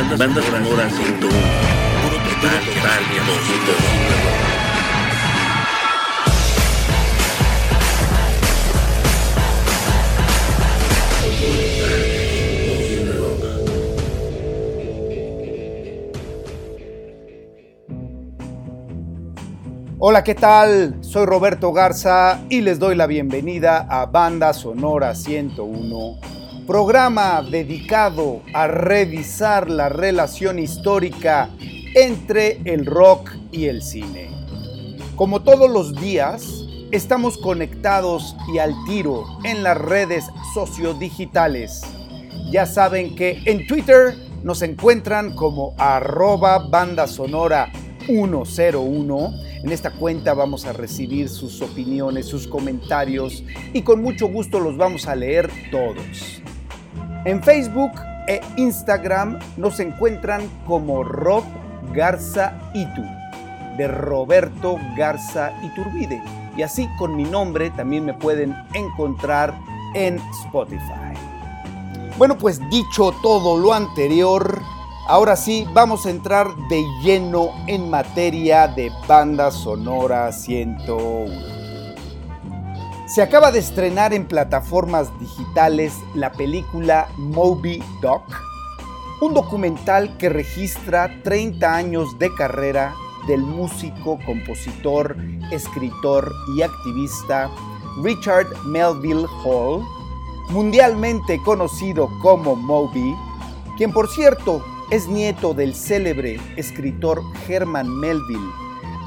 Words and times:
Banda, 0.00 0.16
banda 0.16 0.40
sonora 0.40 0.88
101. 0.88 1.20
Puro 1.20 2.16
total, 2.24 2.58
total, 2.64 3.02
Hola, 19.98 20.24
¿qué 20.24 20.34
tal? 20.34 20.96
Soy 21.02 21.26
Roberto 21.26 21.74
Garza 21.74 22.40
y 22.48 22.62
les 22.62 22.78
doy 22.78 22.96
la 22.96 23.06
bienvenida 23.06 23.86
a 23.90 24.06
Banda 24.06 24.54
Sonora 24.54 25.14
101 25.14 26.39
programa 26.70 27.42
dedicado 27.42 28.42
a 28.54 28.68
revisar 28.68 29.68
la 29.68 29.88
relación 29.88 30.60
histórica 30.60 31.50
entre 31.96 32.60
el 32.64 32.86
rock 32.86 33.32
y 33.50 33.64
el 33.64 33.82
cine. 33.82 34.30
Como 35.16 35.42
todos 35.42 35.68
los 35.68 36.00
días, 36.00 36.64
estamos 36.92 37.38
conectados 37.38 38.36
y 38.54 38.58
al 38.58 38.72
tiro 38.84 39.24
en 39.42 39.64
las 39.64 39.78
redes 39.78 40.26
sociodigitales. 40.54 41.82
Ya 42.52 42.66
saben 42.66 43.16
que 43.16 43.42
en 43.46 43.66
Twitter 43.66 44.14
nos 44.44 44.62
encuentran 44.62 45.34
como 45.34 45.74
arroba 45.76 46.68
banda 46.68 47.08
sonora 47.08 47.72
101. 48.06 49.34
En 49.64 49.72
esta 49.72 49.90
cuenta 49.90 50.34
vamos 50.34 50.64
a 50.66 50.72
recibir 50.72 51.30
sus 51.30 51.62
opiniones, 51.62 52.26
sus 52.26 52.46
comentarios 52.46 53.42
y 53.72 53.82
con 53.82 54.00
mucho 54.00 54.28
gusto 54.28 54.60
los 54.60 54.76
vamos 54.76 55.08
a 55.08 55.16
leer 55.16 55.50
todos. 55.72 56.40
En 57.26 57.42
Facebook 57.42 57.92
e 58.28 58.40
Instagram 58.56 59.38
nos 59.58 59.78
encuentran 59.78 60.48
como 60.66 61.04
Rob 61.04 61.44
Garza 61.92 62.54
Itu, 62.72 63.02
de 63.76 63.88
Roberto 63.88 64.78
Garza 64.96 65.52
Iturbide. 65.62 66.22
Y 66.56 66.62
así 66.62 66.88
con 66.98 67.14
mi 67.16 67.24
nombre 67.24 67.70
también 67.70 68.06
me 68.06 68.14
pueden 68.14 68.56
encontrar 68.72 69.54
en 69.94 70.16
Spotify. 70.44 71.14
Bueno, 72.16 72.38
pues 72.38 72.58
dicho 72.70 73.12
todo 73.22 73.58
lo 73.58 73.74
anterior, 73.74 74.58
ahora 75.06 75.36
sí 75.36 75.66
vamos 75.74 76.06
a 76.06 76.10
entrar 76.10 76.46
de 76.70 76.82
lleno 77.02 77.50
en 77.66 77.90
materia 77.90 78.66
de 78.66 78.90
banda 79.06 79.50
sonora 79.50 80.32
101. 80.32 81.59
Se 83.10 83.22
acaba 83.22 83.50
de 83.50 83.58
estrenar 83.58 84.14
en 84.14 84.24
plataformas 84.24 85.10
digitales 85.18 85.94
la 86.14 86.30
película 86.30 87.08
Moby 87.16 87.82
Doc, 88.00 88.22
un 89.20 89.34
documental 89.34 90.16
que 90.16 90.28
registra 90.28 91.20
30 91.24 91.74
años 91.74 92.20
de 92.20 92.32
carrera 92.32 92.94
del 93.26 93.40
músico, 93.40 94.16
compositor, 94.24 95.16
escritor 95.50 96.32
y 96.56 96.62
activista 96.62 97.50
Richard 98.00 98.46
Melville 98.66 99.26
Hall, 99.44 99.84
mundialmente 100.50 101.40
conocido 101.42 102.08
como 102.22 102.54
Moby, 102.54 103.16
quien 103.76 103.92
por 103.92 104.08
cierto 104.08 104.64
es 104.92 105.08
nieto 105.08 105.52
del 105.52 105.74
célebre 105.74 106.38
escritor 106.56 107.24
Herman 107.48 107.92
Melville, 107.92 108.52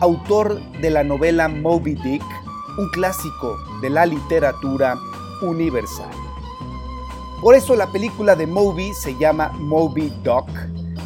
autor 0.01 0.59
de 0.81 0.89
la 0.89 1.05
novela 1.05 1.47
Moby 1.47 1.95
Dick, 1.95 2.42
un 2.77 2.89
clásico 2.89 3.57
de 3.81 3.89
la 3.89 4.05
literatura 4.05 4.97
universal. 5.41 6.09
Por 7.41 7.55
eso 7.55 7.75
la 7.75 7.91
película 7.91 8.35
de 8.35 8.47
Moby 8.47 8.93
se 8.93 9.17
llama 9.17 9.49
Moby 9.49 10.13
Doc. 10.23 10.49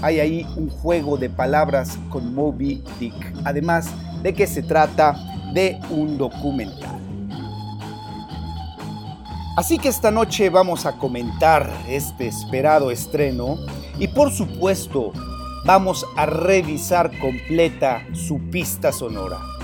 Hay 0.02 0.20
ahí 0.20 0.48
un 0.56 0.70
juego 0.70 1.18
de 1.18 1.30
palabras 1.30 1.98
con 2.10 2.36
Moby 2.36 2.84
Dick, 3.00 3.34
además 3.44 3.90
de 4.22 4.34
que 4.34 4.45
se 4.45 4.62
trata 4.62 5.16
de 5.54 5.80
un 5.90 6.18
documental. 6.18 6.98
Así 9.58 9.80
que 9.80 9.89
esta 9.89 10.11
noche 10.11 10.52
vamos 10.52 10.86
a 10.86 10.98
comentar 10.99 11.67
este 11.88 12.28
esperado 12.28 12.92
estreno 12.92 13.58
y 13.98 14.08
por 14.08 14.32
supuesto 14.32 15.11
vamos 15.66 16.05
a 16.16 16.28
revisar 16.28 17.10
completa 17.20 18.05
su 18.14 18.39
pista 18.52 18.92
sonora. 18.92 19.57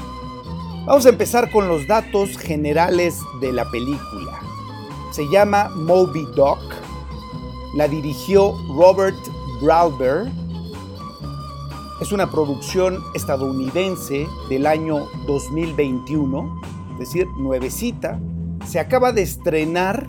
Vamos 0.86 1.06
a 1.06 1.10
empezar 1.10 1.50
con 1.50 1.70
los 1.70 1.88
datos 1.88 2.38
generales 2.38 3.18
de 3.40 3.54
la 3.54 3.72
película. 3.72 4.42
Se 5.12 5.24
llama 5.30 5.70
Moby 5.70 6.26
Doc. 6.36 6.60
La 7.74 7.88
dirigió 7.88 8.54
Robert 8.68 9.16
Browder. 9.62 10.30
Es 12.02 12.12
una 12.12 12.30
producción 12.30 13.02
estadounidense 13.16 14.28
del 14.50 14.66
año 14.66 15.08
2021, 15.26 16.62
es 16.94 17.00
decir, 17.00 17.28
nuevecita. 17.38 18.20
Se 18.68 18.78
acaba 18.78 19.14
de 19.14 19.22
estrenar 19.22 20.06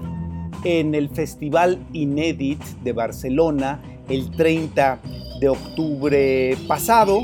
en 0.65 0.97
el 0.97 1.09
Festival 1.09 1.87
Inédit 1.93 2.61
de 2.83 2.93
Barcelona 2.93 3.81
el 4.09 4.29
30 4.33 5.01
de 5.39 5.49
octubre 5.51 6.59
pasado. 6.67 7.21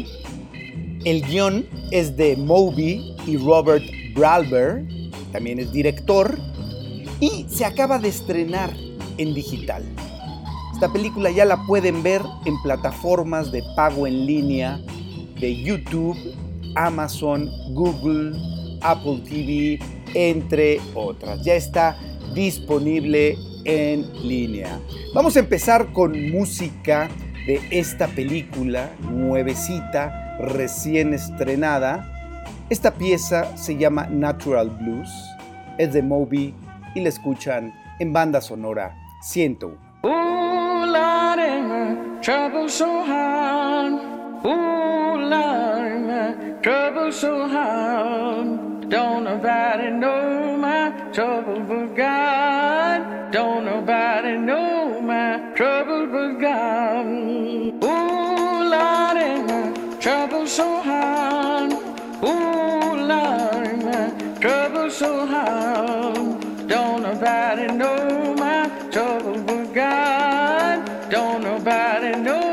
El 1.04 1.22
guion 1.26 1.66
es 1.90 2.16
de 2.16 2.36
Moby 2.36 3.16
y 3.30 3.36
Robert 3.36 3.84
Bralber, 4.14 4.84
también 5.32 5.60
es 5.60 5.72
director, 5.72 6.36
y 7.20 7.46
se 7.48 7.64
acaba 7.64 7.98
de 7.98 8.08
estrenar 8.08 8.74
en 9.18 9.34
digital. 9.34 9.84
Esta 10.74 10.92
película 10.92 11.30
ya 11.30 11.44
la 11.44 11.64
pueden 11.66 12.02
ver 12.02 12.22
en 12.44 12.60
plataformas 12.62 13.52
de 13.52 13.62
pago 13.76 14.06
en 14.06 14.26
línea 14.26 14.80
de 15.38 15.62
YouTube, 15.62 16.16
Amazon, 16.74 17.48
Google, 17.74 18.32
Apple 18.80 19.20
TV, 19.28 19.78
entre 20.14 20.80
otras. 20.94 21.44
Ya 21.44 21.54
está 21.54 21.96
disponible 22.34 23.36
en 23.64 24.10
línea. 24.26 24.80
Vamos 25.14 25.36
a 25.36 25.40
empezar 25.40 25.92
con 25.92 26.30
música 26.30 27.08
de 27.46 27.60
esta 27.70 28.08
película 28.08 28.90
nuevecita, 29.10 30.36
recién 30.40 31.14
estrenada 31.14 32.09
esta 32.70 32.92
pieza 32.92 33.56
se 33.56 33.76
llama 33.76 34.06
Natural 34.06 34.70
Blues, 34.70 35.10
es 35.76 35.92
de 35.92 36.02
Moby 36.02 36.54
y 36.94 37.00
la 37.00 37.08
escuchan 37.08 37.74
en 37.98 38.12
banda 38.12 38.40
sonora 38.40 38.94
101. 39.22 39.76
Ooh, 40.04 40.86
Lordy, 40.86 41.62
my 41.62 42.20
trouble 42.22 42.68
so 42.68 43.04
hard. 43.04 43.94
Ooh, 44.46 45.16
Lordy, 45.18 45.98
my 45.98 46.60
trouble 46.62 47.12
so 47.12 47.48
hard. 47.48 48.88
Don't 48.88 49.24
nobody 49.24 49.90
know 49.90 50.56
my 50.56 50.92
trouble 51.12 51.60
but 51.66 51.96
God. 51.96 53.32
Don't 53.32 53.64
nobody 53.64 54.36
know 54.36 55.00
my 55.00 55.40
trouble 55.56 56.06
but 56.06 56.40
God. 56.40 57.06
Ooh, 57.82 58.70
Lordy, 58.70 59.42
my 59.42 59.98
trouble 59.98 60.46
so 60.46 60.80
hard. 60.82 61.79
Trouble 65.00 65.26
so 65.26 65.26
hard. 65.26 66.68
Don't 66.68 67.02
nobody 67.02 67.66
know 67.72 68.34
my 68.36 68.68
trouble 68.90 69.42
but 69.42 69.72
God. 69.72 71.10
Don't 71.10 71.42
nobody 71.42 72.20
know 72.20 72.49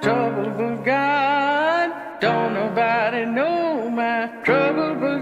trouble 0.00 0.50
but 0.58 0.84
God. 0.84 2.20
Don't 2.20 2.54
nobody 2.54 3.24
know 3.26 3.90
my 3.90 4.28
trouble 4.44 4.94
but 5.00 5.15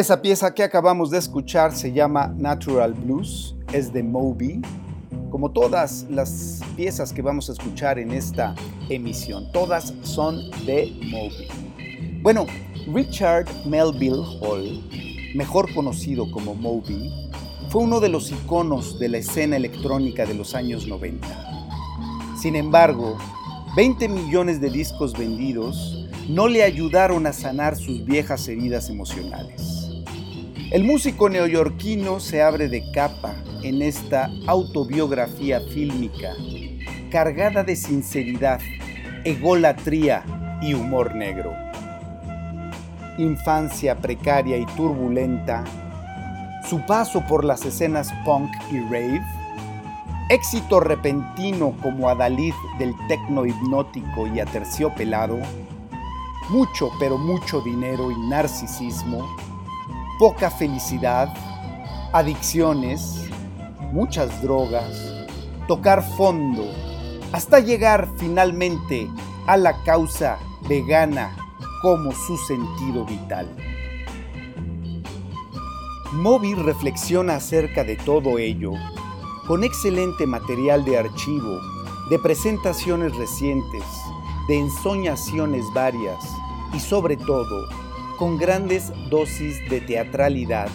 Esa 0.00 0.22
pieza 0.22 0.54
que 0.54 0.62
acabamos 0.62 1.10
de 1.10 1.18
escuchar 1.18 1.76
se 1.76 1.92
llama 1.92 2.32
Natural 2.38 2.94
Blues, 2.94 3.54
es 3.70 3.92
de 3.92 4.02
Moby, 4.02 4.62
como 5.28 5.50
todas 5.50 6.06
las 6.08 6.62
piezas 6.74 7.12
que 7.12 7.20
vamos 7.20 7.50
a 7.50 7.52
escuchar 7.52 7.98
en 7.98 8.10
esta 8.12 8.54
emisión, 8.88 9.52
todas 9.52 9.92
son 10.00 10.50
de 10.64 10.90
Moby. 11.10 11.48
Bueno, 12.22 12.46
Richard 12.90 13.44
Melville 13.66 14.24
Hall, 14.40 14.82
mejor 15.34 15.70
conocido 15.74 16.30
como 16.30 16.54
Moby, 16.54 17.28
fue 17.68 17.82
uno 17.82 18.00
de 18.00 18.08
los 18.08 18.32
iconos 18.32 18.98
de 18.98 19.10
la 19.10 19.18
escena 19.18 19.58
electrónica 19.58 20.24
de 20.24 20.32
los 20.32 20.54
años 20.54 20.86
90. 20.86 21.28
Sin 22.40 22.56
embargo, 22.56 23.18
20 23.76 24.08
millones 24.08 24.62
de 24.62 24.70
discos 24.70 25.12
vendidos 25.12 26.08
no 26.26 26.48
le 26.48 26.62
ayudaron 26.62 27.26
a 27.26 27.34
sanar 27.34 27.76
sus 27.76 28.02
viejas 28.02 28.48
heridas 28.48 28.88
emocionales. 28.88 29.69
El 30.70 30.84
músico 30.84 31.28
neoyorquino 31.28 32.20
se 32.20 32.42
abre 32.42 32.68
de 32.68 32.92
capa 32.92 33.34
en 33.64 33.82
esta 33.82 34.30
autobiografía 34.46 35.60
fílmica 35.60 36.32
cargada 37.10 37.64
de 37.64 37.74
sinceridad, 37.74 38.60
egolatría 39.24 40.22
y 40.62 40.74
humor 40.74 41.16
negro. 41.16 41.52
Infancia 43.18 43.98
precaria 43.98 44.58
y 44.58 44.66
turbulenta, 44.76 45.64
su 46.68 46.80
paso 46.86 47.20
por 47.26 47.44
las 47.44 47.64
escenas 47.64 48.12
punk 48.24 48.52
y 48.70 48.78
rave, 48.78 49.20
éxito 50.28 50.78
repentino 50.78 51.74
como 51.82 52.08
Adalid 52.08 52.54
del 52.78 52.94
tecno 53.08 53.44
hipnótico 53.44 54.28
y 54.28 54.38
aterciopelado, 54.38 55.38
mucho 56.48 56.92
pero 57.00 57.18
mucho 57.18 57.60
dinero 57.60 58.12
y 58.12 58.28
narcisismo, 58.28 59.28
poca 60.20 60.50
felicidad, 60.50 61.32
adicciones, 62.12 63.24
muchas 63.90 64.42
drogas, 64.42 65.24
tocar 65.66 66.02
fondo, 66.02 66.66
hasta 67.32 67.58
llegar 67.58 68.06
finalmente 68.18 69.08
a 69.46 69.56
la 69.56 69.82
causa 69.82 70.38
vegana 70.68 71.34
como 71.80 72.12
su 72.12 72.36
sentido 72.36 73.06
vital. 73.06 73.48
Moby 76.12 76.52
reflexiona 76.52 77.36
acerca 77.36 77.82
de 77.82 77.96
todo 77.96 78.36
ello 78.36 78.72
con 79.46 79.64
excelente 79.64 80.26
material 80.26 80.84
de 80.84 80.98
archivo, 80.98 81.60
de 82.10 82.18
presentaciones 82.18 83.16
recientes, 83.16 83.84
de 84.48 84.58
ensoñaciones 84.58 85.64
varias 85.72 86.22
y 86.74 86.78
sobre 86.78 87.16
todo 87.16 87.80
con 88.20 88.36
grandes 88.36 88.92
dosis 89.08 89.56
de 89.70 89.80
teatralidad, 89.80 90.68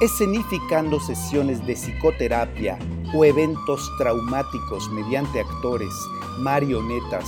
escenificando 0.00 0.98
sesiones 0.98 1.64
de 1.64 1.74
psicoterapia 1.74 2.76
o 3.14 3.24
eventos 3.24 3.88
traumáticos 3.96 4.90
mediante 4.90 5.38
actores, 5.38 5.94
marionetas, 6.40 7.24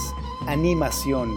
animación, 0.49 1.31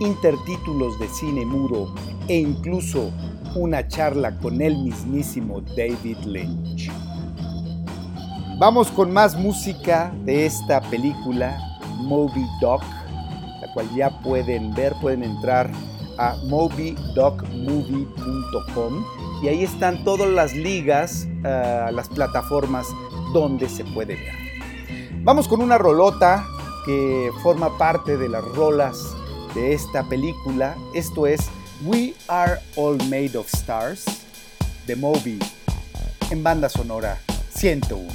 intertítulos 0.00 0.98
de 0.98 1.06
cine 1.06 1.46
mudo 1.46 1.94
e 2.26 2.38
incluso 2.40 3.12
una 3.54 3.86
charla 3.86 4.36
con 4.40 4.60
el 4.60 4.76
mismísimo 4.78 5.60
David 5.60 6.18
Lynch. 6.24 6.90
Vamos 8.58 8.90
con 8.90 9.12
más 9.12 9.38
música 9.38 10.12
de 10.24 10.46
esta 10.46 10.80
película, 10.80 11.56
Moby 11.98 12.44
Doc, 12.60 12.82
la 13.62 13.72
cual 13.72 13.88
ya 13.94 14.10
pueden 14.22 14.74
ver, 14.74 14.94
pueden 15.00 15.22
entrar 15.22 15.70
a 16.18 16.36
mobydocmovie.com 16.44 19.04
y 19.42 19.48
ahí 19.48 19.64
están 19.64 20.04
todas 20.04 20.28
las 20.28 20.54
ligas, 20.54 21.26
uh, 21.40 21.90
las 21.92 22.08
plataformas 22.08 22.86
donde 23.32 23.68
se 23.68 23.84
puede 23.84 24.14
ver. 24.16 24.34
Vamos 25.22 25.48
con 25.48 25.62
una 25.62 25.78
rolota 25.78 26.44
que 26.84 27.30
forma 27.42 27.76
parte 27.78 28.16
de 28.16 28.28
las 28.28 28.44
rolas 28.44 29.14
de 29.54 29.74
esta 29.74 30.04
película. 30.04 30.76
Esto 30.94 31.26
es 31.26 31.48
We 31.84 32.14
Are 32.28 32.60
All 32.76 32.98
Made 33.08 33.36
of 33.36 33.52
Stars 33.52 34.04
de 34.86 34.96
Moby 34.96 35.38
en 36.30 36.42
banda 36.42 36.68
sonora 36.68 37.18
101. 37.50 38.08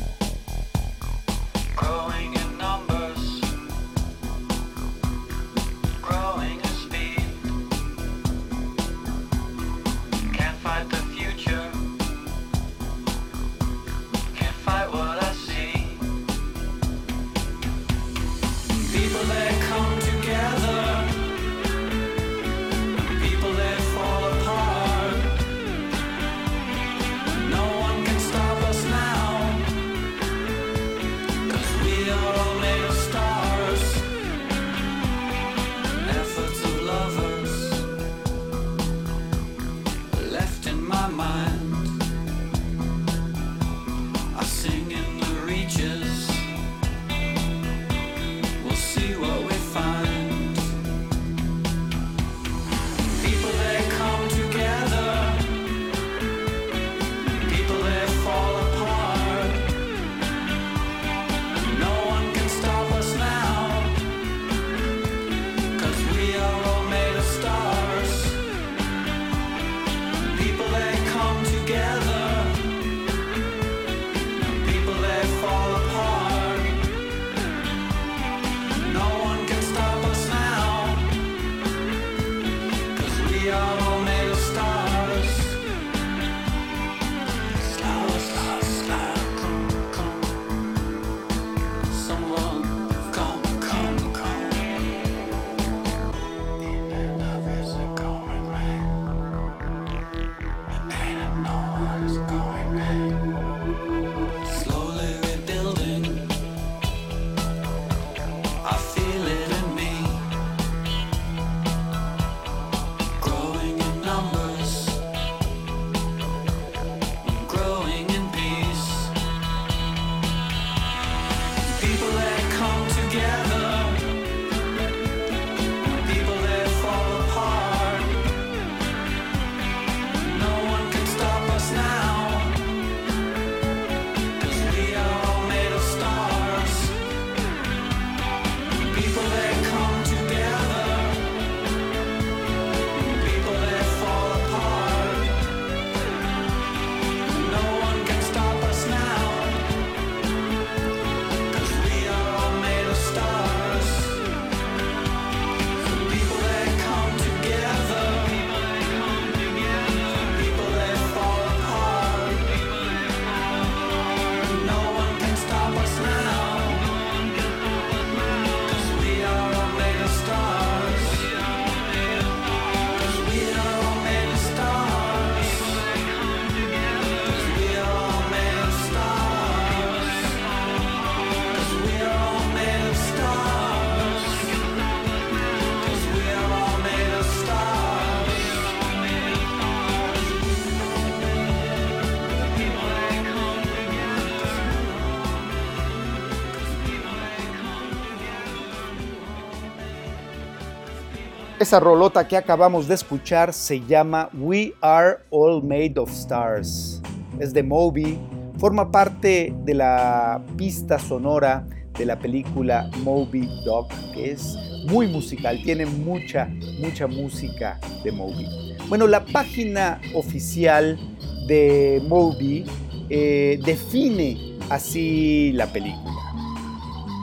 Esa 201.64 201.80
rolota 201.80 202.28
que 202.28 202.36
acabamos 202.36 202.90
de 202.90 202.96
escuchar 202.96 203.54
se 203.54 203.80
llama 203.80 204.30
We 204.34 204.74
Are 204.82 205.20
All 205.30 205.64
Made 205.64 205.94
of 205.96 206.12
Stars. 206.12 207.02
Es 207.40 207.54
de 207.54 207.64
Moby, 207.64 208.20
forma 208.58 208.92
parte 208.92 209.56
de 209.64 209.74
la 209.74 210.44
pista 210.58 211.00
sonora 211.00 211.66
de 211.98 212.06
la 212.06 212.20
película 212.20 212.92
Moby 213.06 213.48
Dog, 213.64 213.88
que 214.14 214.32
es 214.32 214.58
muy 214.90 215.08
musical, 215.08 215.64
tiene 215.64 215.86
mucha, 215.86 216.50
mucha 216.82 217.08
música 217.08 217.80
de 218.04 218.12
Moby. 218.12 218.46
Bueno, 218.90 219.08
la 219.08 219.24
página 219.24 220.02
oficial 220.16 221.00
de 221.48 222.04
Moby 222.10 222.66
eh, 223.10 223.58
define 223.64 224.58
así 224.70 225.54
la 225.54 225.68
película. 225.68 226.12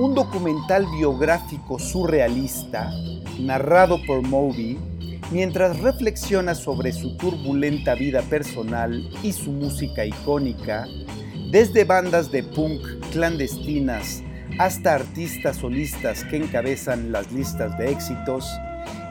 Un 0.00 0.14
documental 0.14 0.86
biográfico 0.96 1.78
surrealista 1.78 2.90
narrado 3.46 3.98
por 4.06 4.22
Moby 4.22 4.78
mientras 5.30 5.78
reflexiona 5.80 6.54
sobre 6.54 6.92
su 6.92 7.16
turbulenta 7.16 7.94
vida 7.94 8.22
personal 8.22 9.08
y 9.22 9.32
su 9.32 9.52
música 9.52 10.04
icónica, 10.04 10.86
desde 11.50 11.84
bandas 11.84 12.30
de 12.30 12.42
punk 12.42 12.80
clandestinas 13.12 14.22
hasta 14.58 14.94
artistas 14.94 15.56
solistas 15.56 16.24
que 16.24 16.36
encabezan 16.36 17.12
las 17.12 17.30
listas 17.32 17.76
de 17.78 17.90
éxitos, 17.90 18.46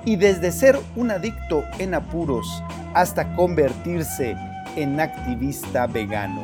y 0.05 0.15
desde 0.15 0.51
ser 0.51 0.79
un 0.95 1.11
adicto 1.11 1.63
en 1.77 1.93
apuros 1.93 2.63
hasta 2.93 3.35
convertirse 3.35 4.35
en 4.75 4.99
activista 4.99 5.87
vegano. 5.87 6.43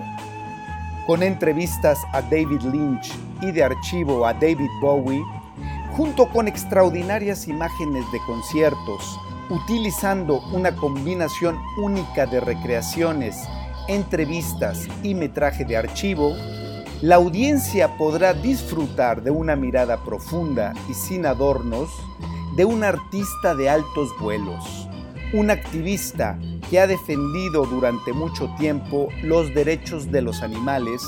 Con 1.07 1.23
entrevistas 1.23 1.99
a 2.13 2.21
David 2.21 2.61
Lynch 2.71 3.11
y 3.41 3.51
de 3.51 3.63
archivo 3.63 4.25
a 4.25 4.33
David 4.33 4.69
Bowie, 4.81 5.21
junto 5.95 6.27
con 6.27 6.49
extraordinarias 6.49 7.47
imágenes 7.47 8.03
de 8.11 8.19
conciertos, 8.27 9.17
utilizando 9.49 10.41
una 10.51 10.75
combinación 10.75 11.57
única 11.77 12.25
de 12.25 12.41
recreaciones, 12.41 13.37
entrevistas 13.87 14.87
y 15.03 15.15
metraje 15.15 15.63
de 15.63 15.77
archivo, 15.77 16.35
la 17.01 17.15
audiencia 17.15 17.97
podrá 17.97 18.33
disfrutar 18.33 19.23
de 19.23 19.31
una 19.31 19.55
mirada 19.55 20.03
profunda 20.03 20.73
y 20.89 20.93
sin 20.93 21.25
adornos 21.25 21.89
de 22.57 22.65
un 22.65 22.83
artista 22.83 23.55
de 23.55 23.69
altos 23.69 24.09
vuelos, 24.19 24.89
un 25.33 25.49
activista 25.49 26.37
que 26.69 26.79
ha 26.79 26.87
defendido 26.87 27.65
durante 27.65 28.11
mucho 28.11 28.53
tiempo 28.57 29.07
los 29.23 29.53
derechos 29.53 30.11
de 30.11 30.21
los 30.21 30.41
animales 30.41 31.01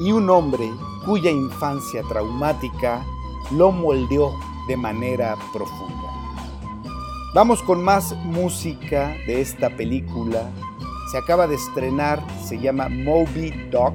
y 0.00 0.10
un 0.10 0.28
hombre 0.28 0.68
cuya 1.04 1.30
infancia 1.30 2.02
traumática 2.08 3.04
lo 3.52 3.72
moldeó 3.72 4.32
de 4.68 4.76
manera 4.76 5.36
profunda. 5.52 6.12
Vamos 7.34 7.62
con 7.62 7.82
más 7.82 8.14
música 8.24 9.16
de 9.26 9.40
esta 9.40 9.70
película. 9.70 10.50
Se 11.10 11.18
acaba 11.18 11.46
de 11.46 11.54
estrenar, 11.54 12.22
se 12.44 12.58
llama 12.58 12.88
Moby 12.88 13.50
Dog. 13.70 13.94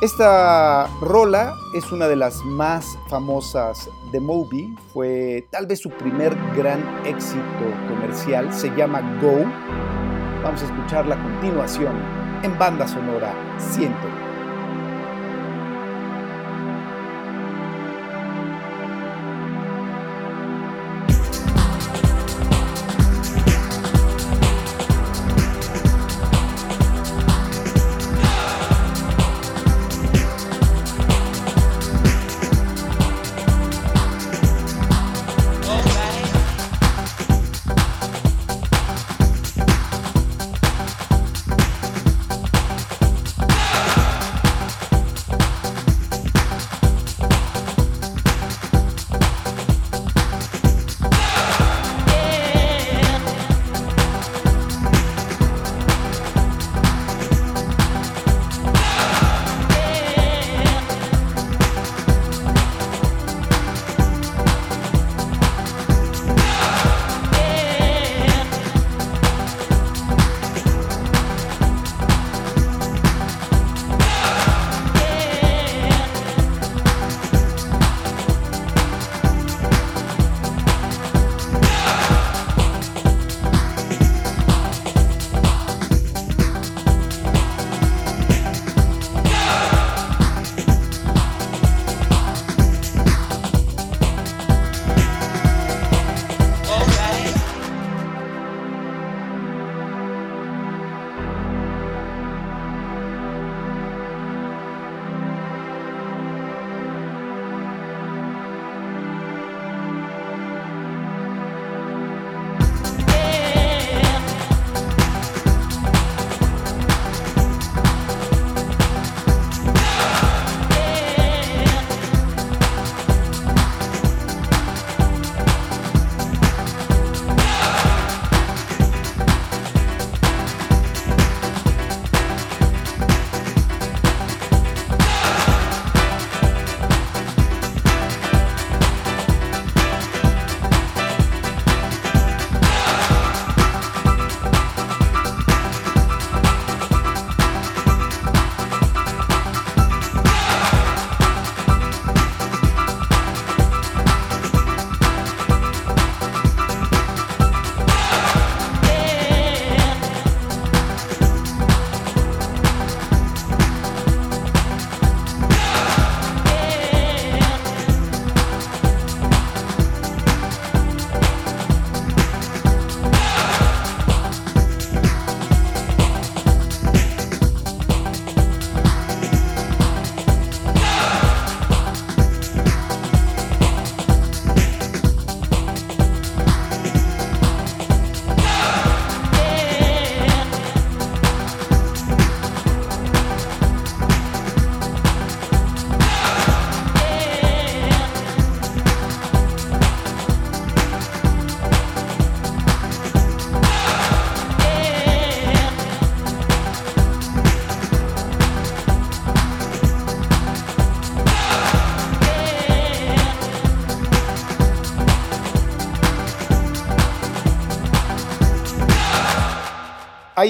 Esta 0.00 0.86
rola 1.00 1.54
es 1.74 1.90
una 1.90 2.06
de 2.06 2.14
las 2.14 2.44
más 2.44 2.96
famosas 3.08 3.90
de 4.12 4.20
Moby, 4.20 4.72
fue 4.94 5.48
tal 5.50 5.66
vez 5.66 5.80
su 5.80 5.90
primer 5.90 6.36
gran 6.56 6.80
éxito 7.04 7.42
comercial, 7.88 8.52
se 8.54 8.68
llama 8.76 9.00
Go. 9.20 9.44
Vamos 10.44 10.62
a 10.62 10.66
escucharla 10.66 11.16
a 11.16 11.22
continuación 11.22 12.00
en 12.44 12.56
banda 12.56 12.86
sonora 12.86 13.34
100. 13.58 14.27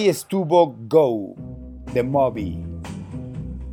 Estuvo 0.07 0.77
Go 0.89 1.35
de 1.93 2.03
Moby. 2.05 2.65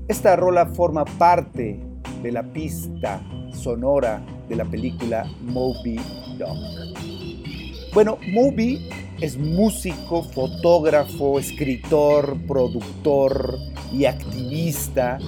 Esta 0.08 0.36
rola 0.36 0.66
forma 0.66 1.06
parte 1.06 1.80
de 2.24 2.32
la 2.32 2.42
pista 2.42 3.22
sonora 3.54 4.26
de 4.50 4.56
la 4.56 4.66
película 4.66 5.30
Moby 5.42 6.00
Dick. 6.38 7.94
Bueno, 7.94 8.18
Moby 8.34 8.90
es 9.22 9.38
músico, 9.38 10.24
fotógrafo, 10.24 11.38
escritor, 11.38 12.38
productor 12.48 13.58
y 13.94 14.06
activista. 14.06 15.20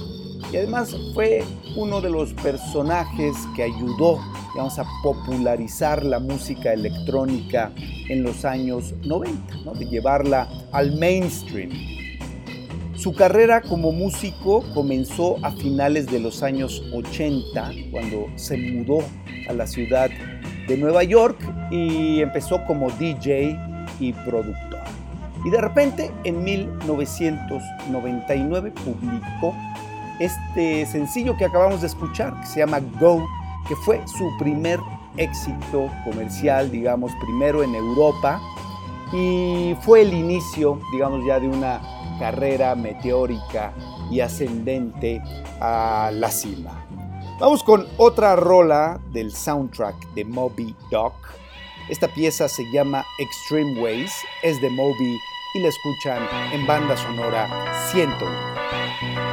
Y 0.51 0.57
además 0.57 0.95
fue 1.13 1.43
uno 1.75 2.01
de 2.01 2.09
los 2.09 2.33
personajes 2.33 3.35
que 3.55 3.63
ayudó 3.63 4.19
digamos, 4.57 4.79
a 4.79 4.85
popularizar 5.03 6.03
la 6.03 6.17
música 6.17 6.73
electrónica 6.73 7.71
en 8.09 8.23
los 8.23 8.43
años 8.43 8.95
90, 9.03 9.55
¿no? 9.63 9.75
de 9.75 9.85
llevarla 9.85 10.49
al 10.71 10.97
mainstream. 10.97 11.69
Su 12.95 13.13
carrera 13.13 13.61
como 13.61 13.91
músico 13.91 14.63
comenzó 14.73 15.35
a 15.45 15.51
finales 15.51 16.07
de 16.07 16.19
los 16.19 16.41
años 16.41 16.81
80, 16.91 17.71
cuando 17.91 18.25
se 18.33 18.57
mudó 18.57 19.03
a 19.47 19.53
la 19.53 19.67
ciudad 19.67 20.09
de 20.67 20.75
Nueva 20.75 21.03
York 21.03 21.37
y 21.69 22.21
empezó 22.21 22.65
como 22.65 22.89
DJ 22.89 23.55
y 23.99 24.13
productor. 24.13 24.81
Y 25.45 25.51
de 25.51 25.61
repente, 25.61 26.11
en 26.23 26.43
1999, 26.43 28.73
publicó 28.83 29.53
este 30.19 30.87
sencillo 30.87 31.37
que 31.37 31.45
acabamos 31.45 31.81
de 31.81 31.87
escuchar, 31.87 32.41
que 32.41 32.47
se 32.47 32.61
llama 32.61 32.79
Go, 32.99 33.23
que 33.67 33.75
fue 33.75 34.01
su 34.07 34.29
primer 34.37 34.79
éxito 35.17 35.89
comercial, 36.03 36.71
digamos, 36.71 37.11
primero 37.21 37.63
en 37.63 37.75
Europa, 37.75 38.41
y 39.13 39.75
fue 39.81 40.01
el 40.01 40.13
inicio, 40.13 40.79
digamos, 40.91 41.25
ya 41.25 41.39
de 41.39 41.47
una 41.47 41.81
carrera 42.19 42.75
meteórica 42.75 43.73
y 44.11 44.19
ascendente 44.19 45.21
a 45.59 46.09
la 46.13 46.29
cima. 46.29 46.85
Vamos 47.39 47.63
con 47.63 47.85
otra 47.97 48.35
rola 48.35 48.99
del 49.11 49.31
soundtrack 49.31 49.95
de 50.13 50.25
Moby 50.25 50.75
Doc. 50.89 51.13
Esta 51.89 52.07
pieza 52.07 52.49
se 52.49 52.63
llama 52.71 53.05
Extreme 53.19 53.79
Ways, 53.81 54.11
es 54.43 54.59
de 54.61 54.69
Moby 54.69 55.17
y 55.53 55.59
la 55.59 55.69
escuchan 55.69 56.27
en 56.51 56.65
banda 56.67 56.97
sonora 56.97 57.47
101. 57.91 59.26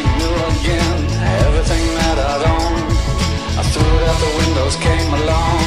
Everything 0.00 0.18
new 0.18 0.36
again. 0.60 0.98
Everything 1.44 1.84
that 1.98 2.18
I'd. 2.18 2.44
I 3.58 3.62
threw 3.72 3.84
it 3.84 4.04
out 4.08 4.20
the 4.24 4.32
windows, 4.40 4.76
came 4.76 5.10
along. 5.20 5.60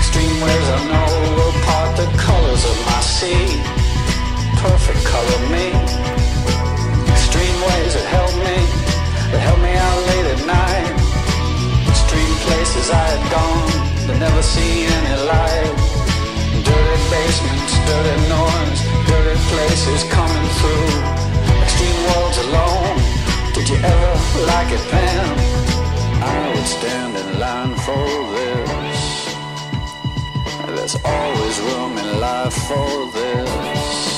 Extreme 0.00 0.36
ways 0.40 0.66
I 0.76 0.80
know 0.88 1.10
will 1.36 1.54
part 1.68 1.90
the 1.96 2.08
colors 2.16 2.64
of 2.64 2.76
my 2.88 3.00
sea. 3.00 3.60
Perfect 4.56 5.04
color 5.04 5.40
me. 5.52 5.66
Extreme 7.12 7.58
ways 7.68 7.92
that 7.96 8.06
help 8.08 8.32
me. 8.40 8.58
That 9.32 9.42
help 9.44 9.60
me 9.60 9.72
out 9.76 9.98
late 10.08 10.26
at 10.34 10.42
night. 10.48 10.92
Extreme 11.92 12.34
places 12.48 12.90
I 12.90 13.04
had 13.12 13.24
gone. 13.28 13.70
That 14.08 14.18
never 14.18 14.42
see 14.42 14.88
any 14.88 15.16
light. 15.28 15.72
Dirty 16.64 16.98
basements, 17.12 17.74
dirty 17.84 18.16
noise, 18.32 18.80
dirty 19.08 19.36
places 19.52 20.00
coming 20.08 20.48
through. 20.56 20.88
Extreme 21.64 21.98
worlds 22.08 22.38
alone. 22.48 23.17
Did 23.58 23.70
you 23.70 23.76
ever 23.76 24.46
like 24.46 24.70
it, 24.70 24.88
Pam? 24.88 25.36
I 26.22 26.52
would 26.54 26.64
stand 26.64 27.16
in 27.16 27.40
line 27.40 27.74
for 27.74 28.06
this. 28.32 29.34
There's 30.76 30.96
always 31.04 31.60
room 31.62 31.98
in 31.98 32.20
life 32.20 32.54
for 32.54 33.10
this. 33.10 34.17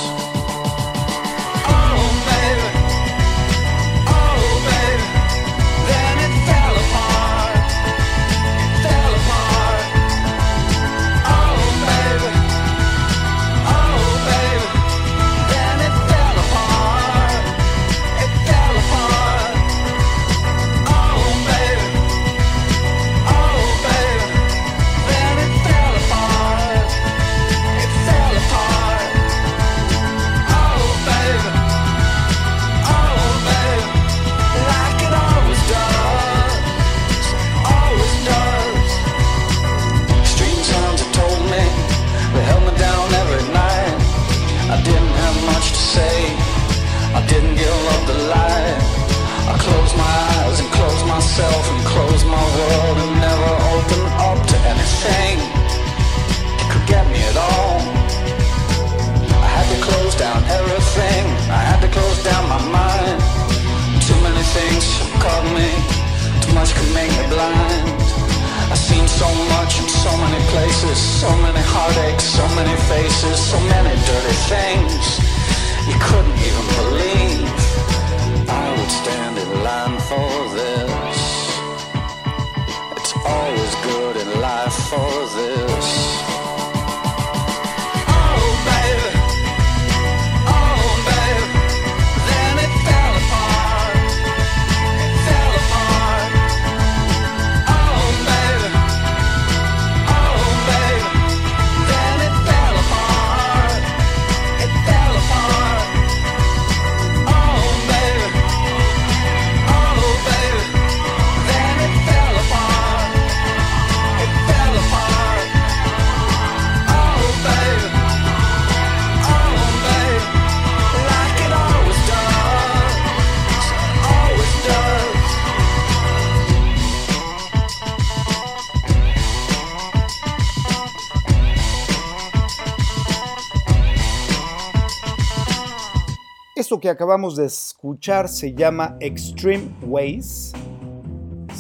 Acabamos 136.90 137.37
de 137.37 137.46
escuchar 137.46 138.29
se 138.29 138.53
llama 138.53 138.96
Extreme 139.00 139.70
Ways. 139.83 140.53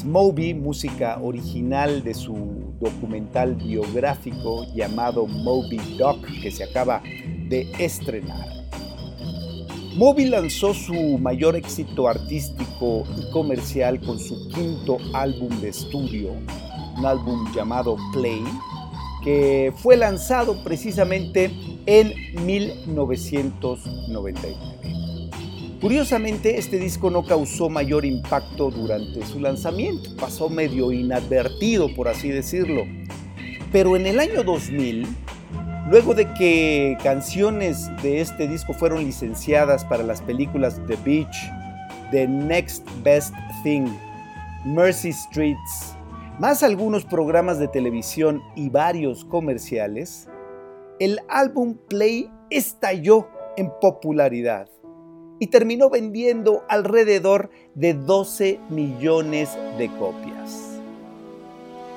Moby, 0.04 0.52
música 0.54 1.18
original 1.22 2.02
de 2.02 2.14
su 2.14 2.74
documental 2.80 3.54
biográfico 3.54 4.66
llamado 4.74 5.26
Moby 5.26 5.78
Doc, 5.98 6.18
que 6.42 6.50
se 6.50 6.64
acaba 6.64 7.00
de 7.48 7.70
estrenar. 7.78 8.48
Moby 9.96 10.24
lanzó 10.26 10.74
su 10.74 11.18
mayor 11.18 11.54
éxito 11.56 12.08
artístico 12.08 13.04
y 13.16 13.30
comercial 13.30 14.00
con 14.00 14.18
su 14.18 14.48
quinto 14.48 14.98
álbum 15.12 15.60
de 15.60 15.68
estudio, 15.68 16.32
un 16.96 17.06
álbum 17.06 17.46
llamado 17.54 17.96
Play, 18.12 18.42
que 19.22 19.72
fue 19.76 19.96
lanzado 19.96 20.64
precisamente 20.64 21.52
en 21.86 22.12
1999. 22.46 24.70
Curiosamente, 25.80 26.58
este 26.58 26.78
disco 26.78 27.08
no 27.08 27.24
causó 27.24 27.70
mayor 27.70 28.04
impacto 28.04 28.70
durante 28.70 29.24
su 29.24 29.40
lanzamiento, 29.40 30.14
pasó 30.20 30.50
medio 30.50 30.92
inadvertido, 30.92 31.94
por 31.94 32.06
así 32.06 32.28
decirlo. 32.28 32.84
Pero 33.72 33.96
en 33.96 34.06
el 34.06 34.20
año 34.20 34.44
2000, 34.44 35.06
luego 35.88 36.12
de 36.12 36.34
que 36.34 36.98
canciones 37.02 37.88
de 38.02 38.20
este 38.20 38.46
disco 38.46 38.74
fueron 38.74 39.04
licenciadas 39.04 39.86
para 39.86 40.02
las 40.02 40.20
películas 40.20 40.78
The 40.86 40.98
Beach, 41.02 41.50
The 42.10 42.28
Next 42.28 42.86
Best 43.02 43.34
Thing, 43.62 43.86
Mercy 44.66 45.14
Streets, 45.14 45.96
más 46.38 46.62
algunos 46.62 47.06
programas 47.06 47.58
de 47.58 47.68
televisión 47.68 48.42
y 48.54 48.68
varios 48.68 49.24
comerciales, 49.24 50.28
el 50.98 51.20
álbum 51.30 51.78
Play 51.88 52.30
estalló 52.50 53.28
en 53.56 53.70
popularidad 53.80 54.68
y 55.40 55.48
terminó 55.48 55.90
vendiendo 55.90 56.64
alrededor 56.68 57.50
de 57.74 57.94
12 57.94 58.60
millones 58.68 59.58
de 59.78 59.88
copias. 59.96 60.78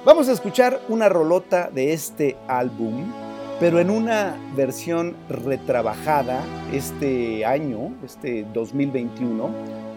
Vamos 0.06 0.28
a 0.30 0.32
escuchar 0.32 0.82
una 0.90 1.10
rolota 1.10 1.70
de 1.70 1.94
este 1.94 2.36
álbum, 2.48 3.12
pero 3.60 3.80
en 3.80 3.90
una 3.90 4.36
versión 4.56 5.16
retrabajada 5.30 6.42
este 6.74 7.46
año, 7.46 7.94
este 8.04 8.46
2021, 8.54 9.50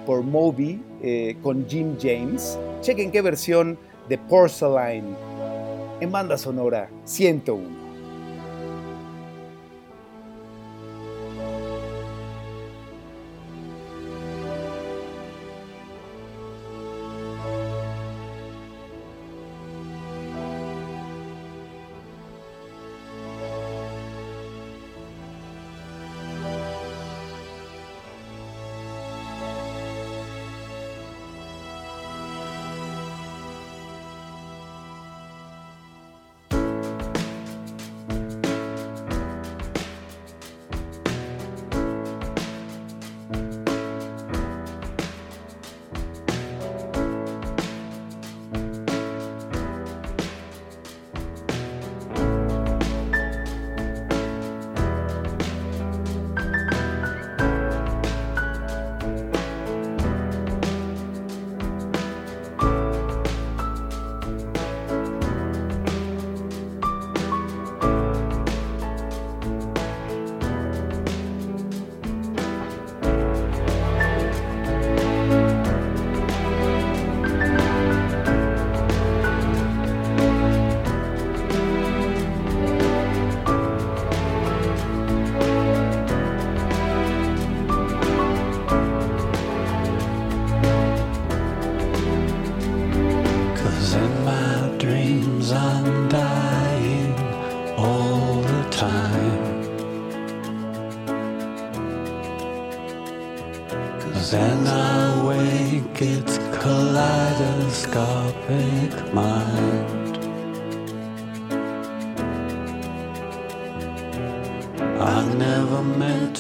por 0.04 0.22
Moby 0.22 0.82
eh, 1.02 1.37
con 1.42 1.66
Jim 1.68 1.96
James. 2.00 2.59
Chequen 2.80 3.11
qué 3.11 3.22
versión 3.22 3.78
de 4.09 4.18
Porcelain 4.18 5.04
en 6.00 6.12
banda 6.12 6.37
sonora 6.37 6.90
101. 7.04 7.86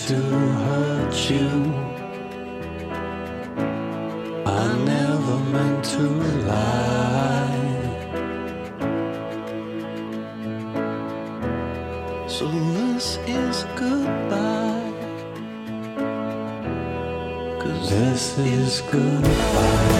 To 0.06 0.14
hurt 0.14 1.30
you. 1.30 1.48
I 4.46 4.78
never 4.84 5.36
meant 5.50 5.84
to 5.84 6.02
lie. 6.46 7.56
So 12.28 12.46
this 12.48 13.18
is 13.26 13.64
goodbye. 13.74 14.92
Cause 17.58 17.90
this 17.90 18.38
is 18.38 18.82
goodbye. 18.82 19.95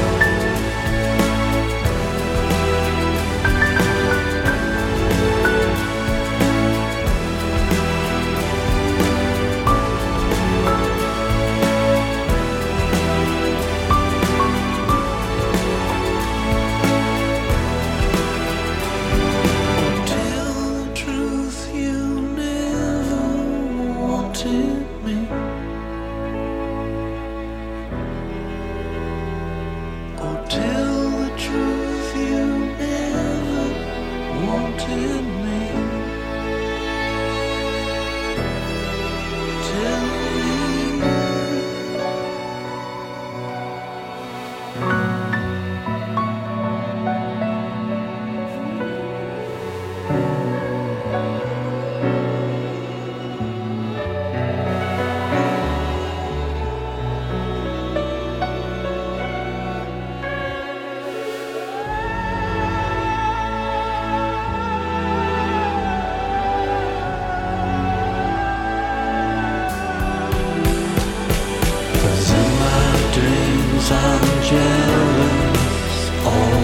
I'm 73.88 74.42
jealous 74.42 76.11
all 76.27 76.56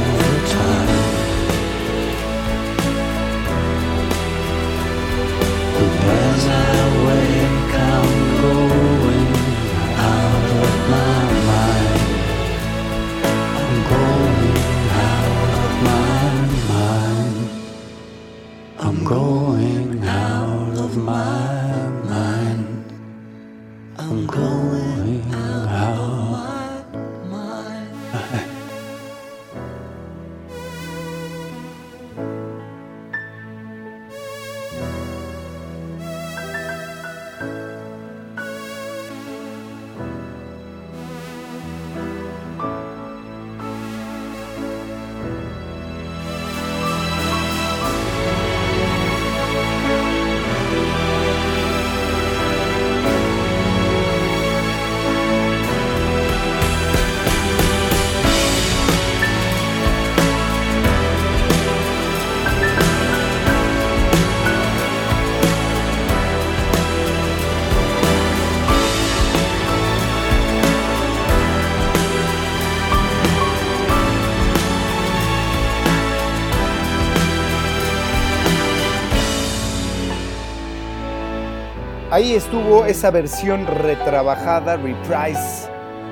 Ahí 82.23 82.35
estuvo 82.35 82.85
esa 82.85 83.11
versión 83.11 83.67
retrabajada, 83.67 84.77
reprise 84.77 85.69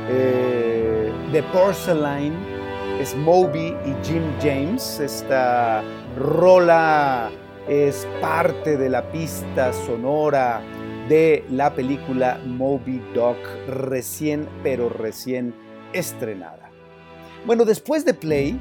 eh, 0.09 1.13
de 1.31 1.41
Porcelain, 1.53 2.35
es 3.01 3.15
Moby 3.15 3.77
y 3.87 3.95
Jim 4.05 4.25
James. 4.43 4.99
Esta 4.99 5.85
rola 6.19 7.31
es 7.69 8.09
parte 8.21 8.77
de 8.77 8.89
la 8.91 9.09
pista 9.13 9.73
sonora 9.73 10.61
de 11.09 11.45
la 11.49 11.73
película 11.73 12.41
Moby 12.45 13.01
Doc, 13.15 13.37
recién, 13.69 14.49
pero 14.65 14.89
recién 14.89 15.55
estrenada. 15.93 16.70
Bueno, 17.47 17.65
después 17.65 18.05
de 18.05 18.13
Play, 18.13 18.61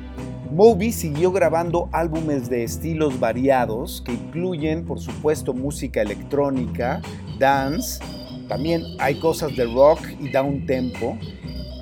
Moby 0.52 0.94
siguió 0.94 1.34
grabando 1.34 1.90
álbumes 1.92 2.50
de 2.50 2.64
estilos 2.64 3.20
variados 3.20 4.02
que 4.06 4.14
incluyen, 4.14 4.86
por 4.86 5.00
supuesto, 5.00 5.54
música 5.54 6.02
electrónica, 6.02 7.02
dance, 7.38 8.02
también 8.48 8.82
hay 9.00 9.20
cosas 9.20 9.56
de 9.58 9.66
rock 9.66 10.00
y 10.20 10.32
down 10.32 10.66
tempo, 10.66 11.18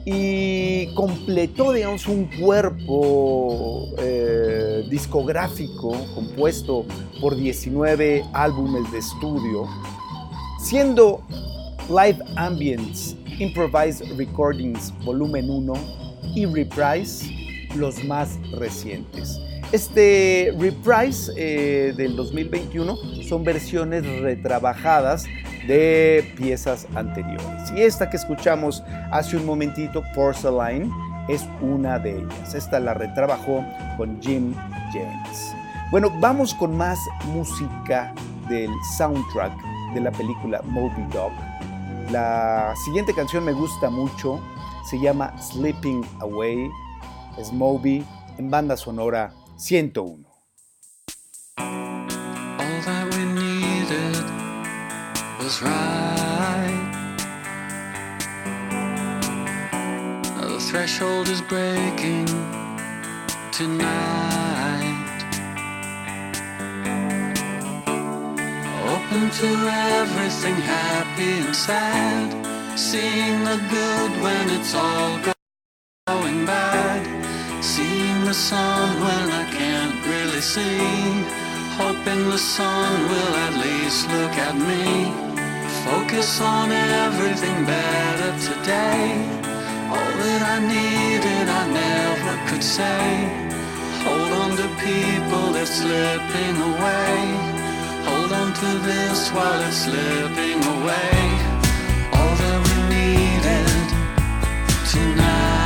y 0.06 0.92
completó, 0.96 1.72
digamos, 1.72 2.08
un 2.08 2.26
cuerpo 2.42 3.90
eh, 4.00 4.84
discográfico 4.90 5.96
compuesto 6.16 6.84
por 7.22 7.36
19 7.36 8.26
álbumes 8.34 8.92
de 8.92 8.98
estudio, 8.98 9.68
siendo 10.60 11.22
Live 11.90 12.20
Ambience, 12.36 13.16
Improvised 13.38 14.18
Recordings 14.18 14.92
Volumen 15.06 15.50
1 15.50 16.07
y 16.38 16.46
Reprise 16.46 17.68
los 17.76 18.04
más 18.04 18.38
recientes. 18.52 19.42
Este 19.72 20.54
Reprise 20.60 21.34
eh, 21.36 21.94
del 21.98 22.16
2021 22.16 22.96
son 23.28 23.44
versiones 23.44 24.06
retrabajadas 24.22 25.26
de 25.68 26.32
piezas 26.38 26.88
anteriores. 26.94 27.72
Y 27.76 27.82
esta 27.82 28.08
que 28.10 28.18
escuchamos 28.18 28.84
hace 29.12 29.36
un 29.36 29.48
momentito, 29.48 30.04
Porcelain, 30.14 30.92
es 31.28 31.44
una 31.60 31.98
de 31.98 32.20
ellas. 32.20 32.54
Esta 32.54 32.80
la 32.80 32.94
retrabajó 32.94 33.66
con 33.98 34.22
Jim 34.22 34.54
James. 34.94 35.56
Bueno, 35.90 36.14
vamos 36.20 36.54
con 36.54 36.78
más 36.78 37.00
música 37.34 38.14
del 38.48 38.70
soundtrack 38.96 39.54
de 39.96 40.02
la 40.02 40.12
película 40.12 40.62
Moby 40.66 41.04
Dog. 41.12 41.32
La 42.12 42.76
siguiente 42.86 43.14
canción 43.14 43.44
me 43.44 43.54
gusta 43.54 43.90
mucho, 43.90 44.40
se 44.90 44.98
llama 44.98 45.38
Sleeping 45.38 46.06
Away, 46.22 46.72
es 47.38 47.52
Moby 47.52 48.06
en 48.38 48.50
banda 48.50 48.78
sonora 48.78 49.34
101. 49.58 50.26
All 51.58 52.82
that 52.86 53.14
we 53.14 53.26
needed 53.26 54.16
was 55.40 55.62
right. 55.62 56.94
The 60.40 60.60
threshold 60.62 61.28
is 61.28 61.42
breaking 61.42 62.28
tonight. 63.52 65.04
Open 68.88 69.30
to 69.32 69.48
everything 70.00 70.56
happy 70.56 71.46
and 71.46 71.54
sad. 71.54 72.57
Seeing 72.78 73.44
the 73.44 73.58
good 73.72 74.12
when 74.22 74.52
it's 74.52 74.76
all 74.76 75.18
going 76.06 76.46
bad. 76.46 77.02
Seeing 77.64 78.24
the 78.24 78.36
sun 78.36 79.02
when 79.02 79.32
I 79.32 79.50
can't 79.50 79.98
really 80.06 80.42
see. 80.42 80.78
Hoping 81.82 82.30
the 82.30 82.38
sun 82.38 83.02
will 83.10 83.34
at 83.46 83.54
least 83.66 84.08
look 84.14 84.36
at 84.38 84.56
me. 84.70 85.10
Focus 85.90 86.40
on 86.40 86.72
everything 86.72 87.66
better 87.66 88.32
today. 88.46 89.26
All 89.90 90.14
that 90.22 90.42
I 90.46 90.58
needed, 90.62 91.50
I 91.50 91.64
never 91.82 92.34
could 92.48 92.64
say. 92.64 93.10
Hold 94.06 94.32
on 94.44 94.52
to 94.56 94.68
people 94.86 95.52
that's 95.52 95.82
slipping 95.82 96.56
away. 96.72 97.18
Hold 98.06 98.32
on 98.34 98.54
to 98.54 98.70
this 98.86 99.32
while 99.32 99.62
it's 99.68 99.78
slipping 99.78 100.64
away. 100.78 101.37
Tonight. 104.88 105.57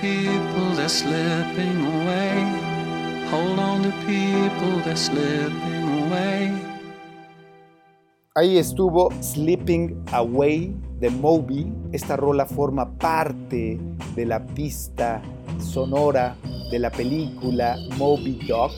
People 0.00 0.74
that's 0.76 1.00
slipping 1.00 1.78
away. 1.84 2.44
Hold 3.30 3.58
on 3.58 3.92
people 4.06 4.82
away. 4.84 6.52
Ahí 8.36 8.58
estuvo 8.58 9.10
Sleeping 9.20 10.04
Away 10.12 10.74
de 11.00 11.10
Moby. 11.10 11.72
Esta 11.92 12.16
rola 12.16 12.46
forma 12.46 12.90
parte 12.98 13.78
de 14.14 14.24
la 14.26 14.44
pista 14.46 15.20
sonora 15.58 16.36
de 16.70 16.78
la 16.78 16.90
película 16.90 17.76
Moby 17.98 18.38
Doc, 18.46 18.72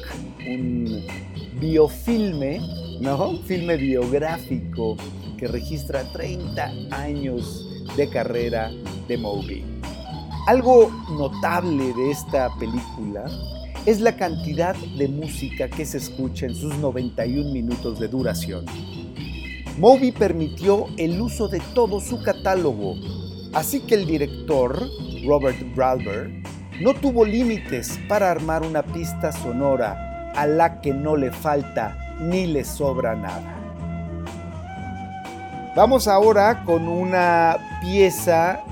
un 0.49 1.05
biofilme, 1.61 2.61
¿no? 3.01 3.29
Un 3.29 3.43
filme 3.45 3.77
biográfico 3.77 4.97
que 5.37 5.47
registra 5.47 6.03
30 6.13 6.73
años 6.91 7.69
de 7.97 8.09
carrera 8.09 8.71
de 9.07 9.19
Moby. 9.19 9.72
Algo 10.47 10.91
notable 11.09 11.93
de 11.93 12.11
esta 12.11 12.51
película 12.57 13.27
es 13.87 14.01
la 14.01 14.17
cantidad 14.17 14.75
de 14.75 15.07
música 15.07 15.69
que 15.69 15.87
se 15.87 15.99
escucha 15.99 16.47
en 16.47 16.57
sus 16.57 16.75
91 16.79 17.53
minutos 17.53 18.01
de 18.01 18.09
duración. 18.09 18.67
Moby 19.79 20.11
permitió 20.11 20.87
el 20.97 21.21
uso 21.21 21.47
de 21.47 21.61
todo 21.75 22.01
su 22.01 22.21
catálogo, 22.25 22.97
así 23.53 23.83
que 23.83 23.95
el 23.95 24.05
director, 24.05 24.83
Robert 25.25 25.59
Bralber, 25.77 26.43
no 26.81 26.93
tuvo 26.95 27.25
límites 27.25 28.01
para 28.09 28.29
armar 28.29 28.63
una 28.63 28.83
pista 28.83 29.31
sonora 29.31 30.33
a 30.35 30.45
la 30.49 30.81
que 30.81 30.93
no 30.93 31.17
le 31.17 31.31
falta 31.31 32.17
ni 32.21 32.49
le 32.49 32.65
sobra 32.65 33.15
nada. 33.15 33.61
Vamos 35.77 36.09
ahora 36.09 36.65
con 36.65 36.89
una 36.89 37.79
pieza 37.81 38.65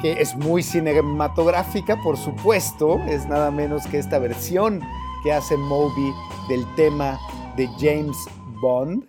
que 0.00 0.20
es 0.20 0.34
muy 0.36 0.62
cinematográfica, 0.62 1.96
por 2.02 2.16
supuesto, 2.16 2.98
es 3.06 3.26
nada 3.26 3.50
menos 3.50 3.86
que 3.86 3.98
esta 3.98 4.18
versión 4.18 4.80
que 5.22 5.32
hace 5.32 5.56
Moby 5.56 6.12
del 6.48 6.66
tema 6.74 7.18
de 7.56 7.68
James 7.78 8.16
Bond 8.60 9.04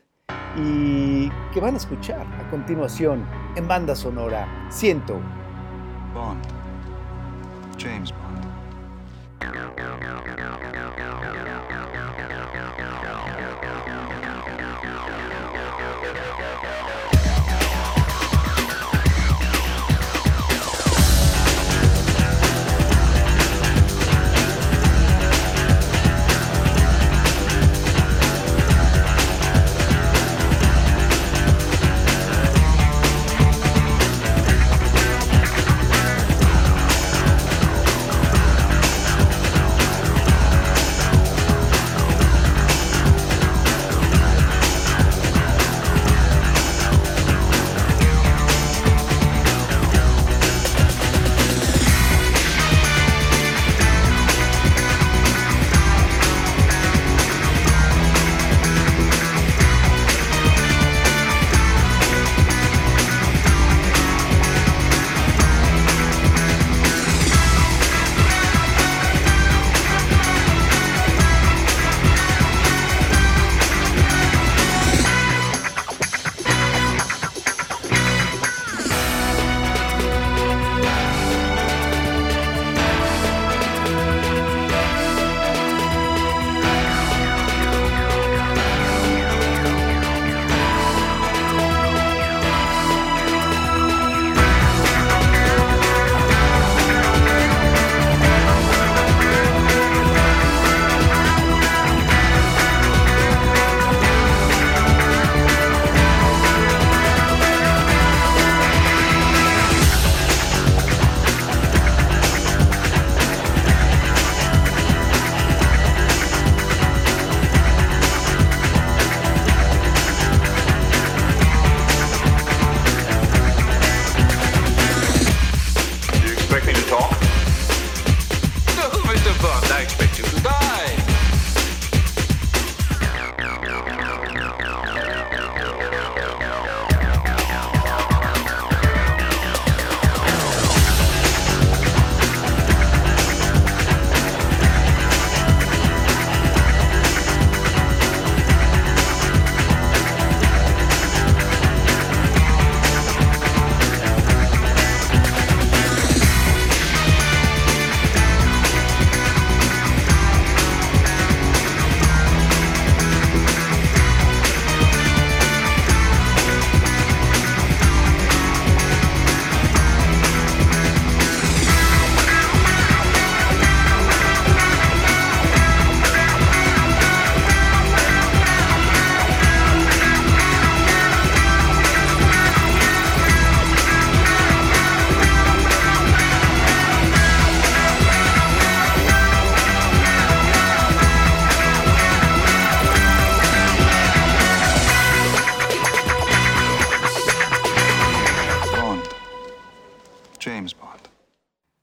y 0.57 1.29
que 1.53 1.59
van 1.59 1.75
a 1.75 1.77
escuchar 1.77 2.25
a 2.39 2.49
continuación 2.49 3.25
en 3.55 3.67
banda 3.67 3.95
sonora 3.95 4.47
100. 4.69 5.03
Bond. 6.13 6.41
James 7.77 8.11
Bond. 8.11 8.31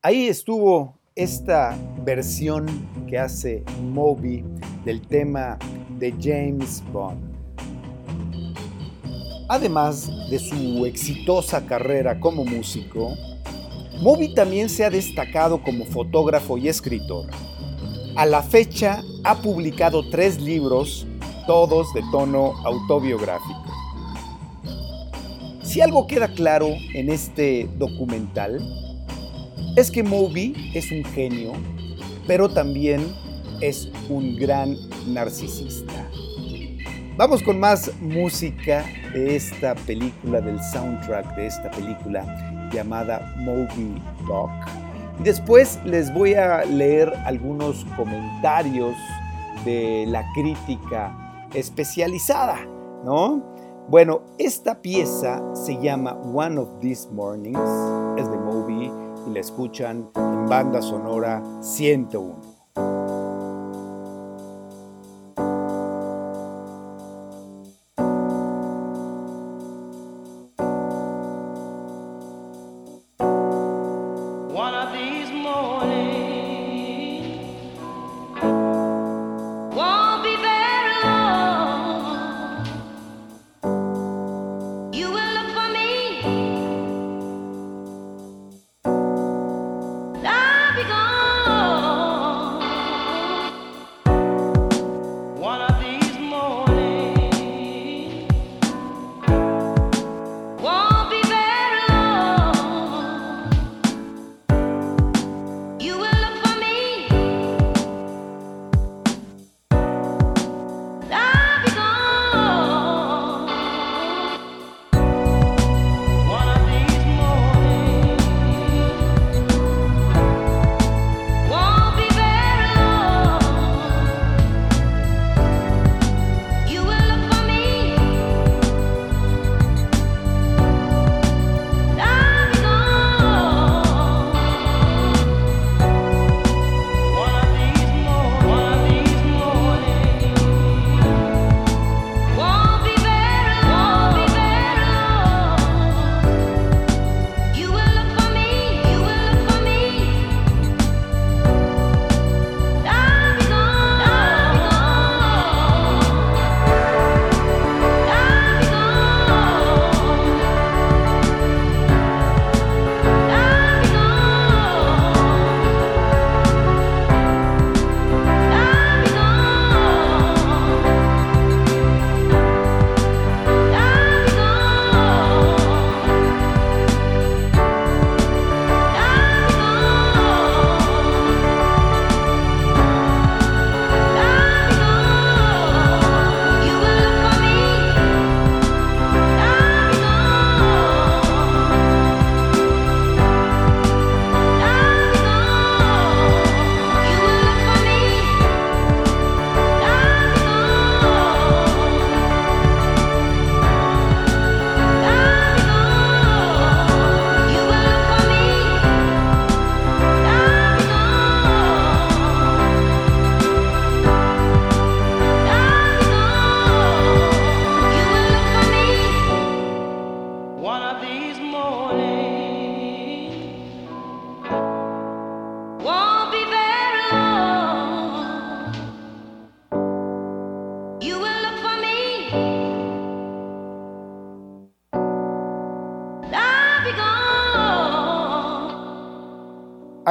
Ahí 0.09 0.27
estuvo 0.27 0.95
esta 1.15 1.77
versión 2.03 2.65
que 3.07 3.19
hace 3.19 3.63
Moby 3.93 4.43
del 4.83 5.03
tema 5.03 5.59
de 5.99 6.15
James 6.19 6.83
Bond. 6.91 7.21
Además 9.51 10.11
de 10.31 10.39
su 10.39 10.87
exitosa 10.87 11.67
carrera 11.67 12.19
como 12.21 12.47
músico, 12.47 13.13
Moby 14.01 14.33
también 14.33 14.71
se 14.71 14.83
ha 14.87 14.89
destacado 14.89 15.63
como 15.63 15.85
fotógrafo 15.85 16.57
y 16.57 16.69
escritor. 16.69 17.27
A 18.17 18.25
la 18.25 18.41
fecha 18.43 19.03
ha 19.25 19.43
publicado 19.43 20.09
tres 20.09 20.41
libros, 20.41 21.07
todos 21.47 21.93
de 21.93 22.01
tono 22.11 22.55
autobiográfico. 22.65 23.63
Si 25.63 25.83
algo 25.83 26.07
queda 26.07 26.29
claro 26.29 26.69
en 26.95 27.11
este 27.11 27.69
documental, 27.77 28.88
es 29.79 29.93
que 29.93 30.03
Moby 30.03 30.73
es 30.75 30.91
un 30.91 31.05
genio, 31.05 31.53
pero 32.27 32.49
también 32.49 33.15
es 33.61 33.89
un 34.09 34.35
gran 34.35 34.77
narcisista. 35.07 36.11
Vamos 37.17 37.45
con 37.45 37.61
más 37.61 37.93
música 38.01 38.85
de 39.15 39.37
esta 39.37 39.77
película, 39.77 40.41
del 40.41 40.61
soundtrack 40.73 41.37
de 41.37 41.47
esta 41.47 41.71
película 41.71 42.69
llamada 42.73 43.33
Moby 43.39 44.03
Doc. 44.27 44.51
Después 45.23 45.79
les 45.85 46.13
voy 46.13 46.35
a 46.35 46.65
leer 46.65 47.13
algunos 47.25 47.85
comentarios 47.97 48.97
de 49.65 50.07
la 50.09 50.25
crítica 50.35 51.47
especializada, 51.55 52.59
¿no? 53.05 53.45
Bueno, 53.89 54.23
esta 54.39 54.83
pieza 54.83 55.41
se 55.55 55.81
llama 55.81 56.15
One 56.15 56.59
of 56.59 56.69
These 56.81 57.11
Mornings, 57.13 57.61
es 58.19 58.29
de 58.29 58.37
Moby 58.37 59.08
y 59.29 59.35
la 59.35 59.41
escuchan 59.41 60.11
en 60.15 60.47
banda 60.49 60.81
sonora 60.81 61.43
101. 61.61 62.48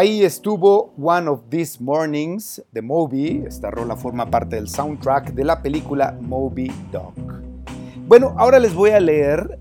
Ahí 0.07 0.23
estuvo 0.23 0.93
One 0.97 1.27
of 1.27 1.41
These 1.49 1.83
Mornings 1.83 2.63
de 2.71 2.81
Moby. 2.81 3.43
Esta 3.45 3.69
rola 3.69 3.97
forma 3.97 4.31
parte 4.31 4.55
del 4.55 4.69
soundtrack 4.69 5.33
de 5.33 5.43
la 5.43 5.61
película 5.61 6.17
Moby 6.21 6.71
Doc. 6.93 7.13
Bueno, 8.07 8.33
ahora 8.37 8.57
les 8.57 8.73
voy 8.73 8.91
a 8.91 9.01
leer 9.01 9.59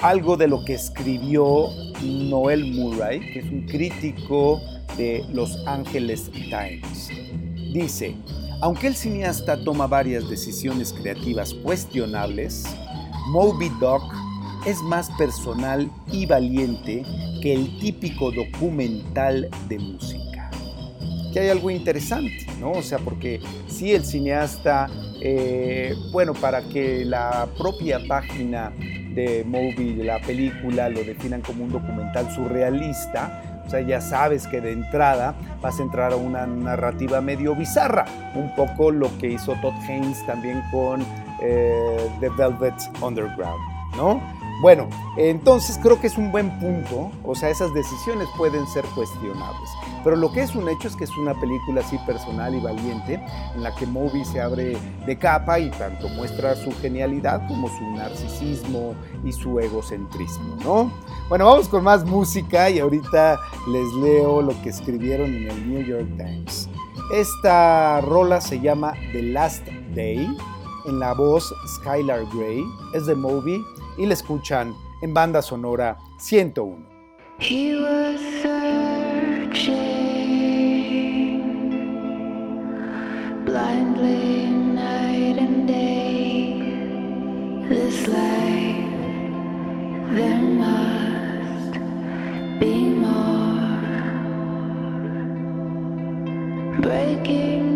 algo 0.00 0.38
de 0.38 0.48
lo 0.48 0.64
que 0.64 0.72
escribió 0.72 1.66
Noel 2.02 2.72
Murray, 2.72 3.20
que 3.34 3.40
es 3.40 3.44
un 3.52 3.66
crítico 3.66 4.62
de 4.96 5.22
Los 5.30 5.54
Angeles 5.66 6.30
Times. 6.32 7.10
Dice, 7.74 8.16
aunque 8.62 8.86
el 8.86 8.96
cineasta 8.96 9.62
toma 9.62 9.86
varias 9.86 10.26
decisiones 10.30 10.90
creativas 10.90 11.52
cuestionables, 11.52 12.64
Moby 13.28 13.70
Doc 13.78 14.04
es 14.64 14.82
más 14.82 15.10
personal 15.12 15.90
y 16.10 16.26
valiente 16.26 17.04
que 17.42 17.52
el 17.52 17.78
típico 17.78 18.30
documental 18.30 19.48
de 19.68 19.78
música. 19.78 20.50
Que 21.32 21.40
hay 21.40 21.48
algo 21.50 21.70
interesante, 21.70 22.46
¿no? 22.60 22.72
O 22.72 22.82
sea, 22.82 22.98
porque 22.98 23.40
si 23.66 23.92
el 23.92 24.04
cineasta, 24.04 24.88
eh, 25.20 25.94
bueno, 26.12 26.32
para 26.32 26.62
que 26.62 27.04
la 27.04 27.48
propia 27.58 28.00
página 28.06 28.72
de 29.14 29.44
Moby, 29.46 29.94
de 29.94 30.04
la 30.04 30.20
película, 30.20 30.88
lo 30.88 31.04
definan 31.04 31.40
como 31.42 31.64
un 31.64 31.72
documental 31.72 32.32
surrealista, 32.34 33.62
o 33.66 33.70
sea, 33.70 33.80
ya 33.80 34.00
sabes 34.00 34.46
que 34.46 34.60
de 34.60 34.72
entrada 34.72 35.34
vas 35.60 35.78
a 35.80 35.82
entrar 35.82 36.12
a 36.12 36.16
una 36.16 36.46
narrativa 36.46 37.20
medio 37.20 37.54
bizarra, 37.54 38.04
un 38.34 38.54
poco 38.54 38.90
lo 38.90 39.16
que 39.18 39.28
hizo 39.32 39.54
Todd 39.62 39.74
Haynes 39.88 40.24
también 40.26 40.62
con 40.70 41.02
eh, 41.42 42.10
The 42.20 42.28
Velvet 42.30 42.74
Underground, 43.00 43.60
¿no? 43.96 44.43
Bueno, 44.60 44.88
entonces 45.16 45.78
creo 45.82 46.00
que 46.00 46.06
es 46.06 46.16
un 46.16 46.30
buen 46.30 46.58
punto, 46.58 47.10
o 47.24 47.34
sea, 47.34 47.50
esas 47.50 47.74
decisiones 47.74 48.28
pueden 48.36 48.66
ser 48.68 48.84
cuestionables, 48.94 49.70
pero 50.02 50.16
lo 50.16 50.32
que 50.32 50.42
es 50.42 50.54
un 50.54 50.68
hecho 50.68 50.88
es 50.88 50.96
que 50.96 51.04
es 51.04 51.16
una 51.18 51.38
película 51.38 51.80
así 51.80 51.98
personal 52.06 52.54
y 52.54 52.60
valiente, 52.60 53.22
en 53.54 53.62
la 53.62 53.74
que 53.74 53.84
Moby 53.84 54.24
se 54.24 54.40
abre 54.40 54.78
de 55.06 55.18
capa 55.18 55.58
y 55.58 55.70
tanto 55.70 56.08
muestra 56.08 56.54
su 56.54 56.72
genialidad 56.80 57.46
como 57.48 57.68
su 57.68 57.84
narcisismo 57.90 58.94
y 59.24 59.32
su 59.32 59.58
egocentrismo, 59.58 60.56
¿no? 60.64 60.90
Bueno, 61.28 61.46
vamos 61.46 61.68
con 61.68 61.84
más 61.84 62.04
música 62.04 62.70
y 62.70 62.78
ahorita 62.78 63.38
les 63.68 63.92
leo 63.94 64.40
lo 64.40 64.60
que 64.62 64.70
escribieron 64.70 65.34
en 65.34 65.50
el 65.50 65.68
New 65.68 65.82
York 65.84 66.08
Times. 66.16 66.68
Esta 67.12 68.00
rola 68.00 68.40
se 68.40 68.60
llama 68.60 68.92
The 69.12 69.22
Last 69.22 69.66
Day, 69.94 70.34
en 70.86 70.98
la 70.98 71.12
voz 71.12 71.52
Skylar 71.76 72.24
Grey, 72.34 72.62
es 72.94 73.06
de 73.06 73.14
Moby 73.14 73.64
y 73.96 74.06
la 74.06 74.14
escuchan 74.14 74.74
en 75.02 75.14
Banda 75.14 75.42
Sonora 75.42 75.98
101. 76.18 76.86
He 77.38 77.74
was 77.74 78.34
Breaking 96.84 97.73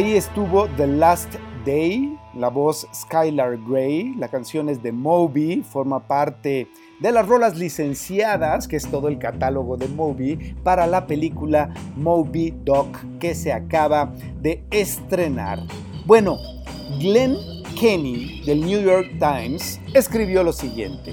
Ahí 0.00 0.16
estuvo 0.16 0.66
The 0.78 0.86
Last 0.86 1.34
Day, 1.66 2.16
la 2.34 2.48
voz 2.48 2.86
Skylar 2.94 3.58
Grey, 3.68 4.14
la 4.14 4.28
canción 4.28 4.70
es 4.70 4.82
de 4.82 4.92
Moby, 4.92 5.62
forma 5.62 6.08
parte 6.08 6.68
de 7.00 7.12
las 7.12 7.28
rolas 7.28 7.58
licenciadas, 7.58 8.66
que 8.66 8.76
es 8.76 8.90
todo 8.90 9.08
el 9.08 9.18
catálogo 9.18 9.76
de 9.76 9.88
Moby, 9.88 10.56
para 10.64 10.86
la 10.86 11.06
película 11.06 11.74
Moby 11.96 12.54
Doc 12.64 12.96
que 13.18 13.34
se 13.34 13.52
acaba 13.52 14.14
de 14.40 14.64
estrenar. 14.70 15.58
Bueno, 16.06 16.38
Glenn 16.98 17.36
Kenny 17.78 18.40
del 18.46 18.62
New 18.62 18.80
York 18.80 19.18
Times 19.18 19.82
escribió 19.92 20.42
lo 20.42 20.54
siguiente. 20.54 21.12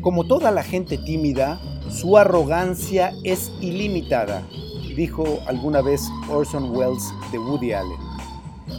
Como 0.00 0.24
toda 0.24 0.50
la 0.50 0.64
gente 0.64 0.98
tímida, 0.98 1.60
su 1.88 2.18
arrogancia 2.18 3.12
es 3.22 3.52
ilimitada, 3.60 4.42
dijo 5.00 5.42
alguna 5.46 5.80
vez 5.80 6.02
Orson 6.28 6.76
Welles 6.76 7.02
de 7.32 7.38
Woody 7.38 7.72
Allen. 7.72 7.96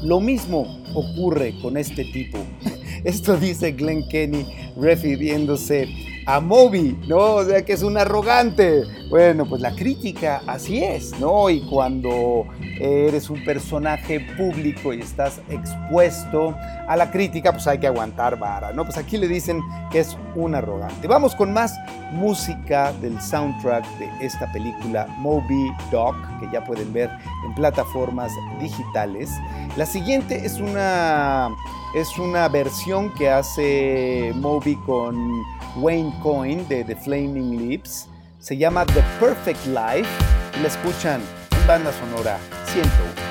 Lo 0.03 0.19
mismo 0.19 0.67
ocurre 0.93 1.55
con 1.63 1.77
este 1.77 2.05
tipo. 2.05 2.37
Esto 3.03 3.37
dice 3.37 3.71
Glenn 3.71 4.07
Kenny 4.07 4.45
refiriéndose 4.77 5.89
a 6.27 6.39
Moby, 6.39 6.95
¿no? 7.07 7.37
O 7.37 7.43
sea 7.43 7.65
que 7.65 7.73
es 7.73 7.81
un 7.81 7.97
arrogante. 7.97 8.83
Bueno, 9.11 9.45
pues 9.45 9.61
la 9.61 9.75
crítica 9.75 10.41
así 10.47 10.81
es, 10.81 11.19
¿no? 11.19 11.49
Y 11.49 11.59
cuando 11.69 12.45
eres 12.79 13.29
un 13.29 13.43
personaje 13.43 14.21
público 14.37 14.93
y 14.93 15.01
estás 15.01 15.41
expuesto 15.49 16.55
a 16.87 16.95
la 16.95 17.11
crítica, 17.11 17.51
pues 17.51 17.67
hay 17.67 17.77
que 17.77 17.87
aguantar 17.87 18.39
vara, 18.39 18.71
¿no? 18.71 18.85
Pues 18.85 18.97
aquí 18.97 19.17
le 19.17 19.27
dicen 19.27 19.61
que 19.91 19.99
es 19.99 20.17
un 20.33 20.55
arrogante. 20.55 21.09
Vamos 21.09 21.35
con 21.35 21.51
más 21.51 21.77
música 22.13 22.93
del 23.01 23.21
soundtrack 23.21 23.85
de 23.99 24.25
esta 24.25 24.49
película 24.53 25.05
Moby 25.17 25.73
Doc, 25.91 26.15
que 26.39 26.47
ya 26.49 26.63
pueden 26.63 26.93
ver 26.93 27.09
en 27.45 27.53
plataformas 27.53 28.31
digitales. 28.61 29.29
La 29.75 29.85
siguiente 29.85 30.45
es 30.45 30.61
una, 30.61 31.49
es 31.95 32.17
una 32.17 32.47
versión 32.47 33.13
que 33.15 33.29
hace 33.29 34.31
Moby 34.35 34.77
con 34.85 35.43
Wayne 35.81 36.13
Coyne 36.23 36.63
de 36.69 36.85
The 36.85 36.95
Flaming 36.95 37.67
Lips. 37.67 38.07
Se 38.41 38.57
llama 38.57 38.87
The 38.87 39.03
Perfect 39.19 39.67
Life 39.67 40.09
y 40.57 40.61
la 40.63 40.67
escuchan 40.67 41.21
en 41.51 41.67
banda 41.67 41.91
sonora 41.93 42.39
101. 42.65 43.30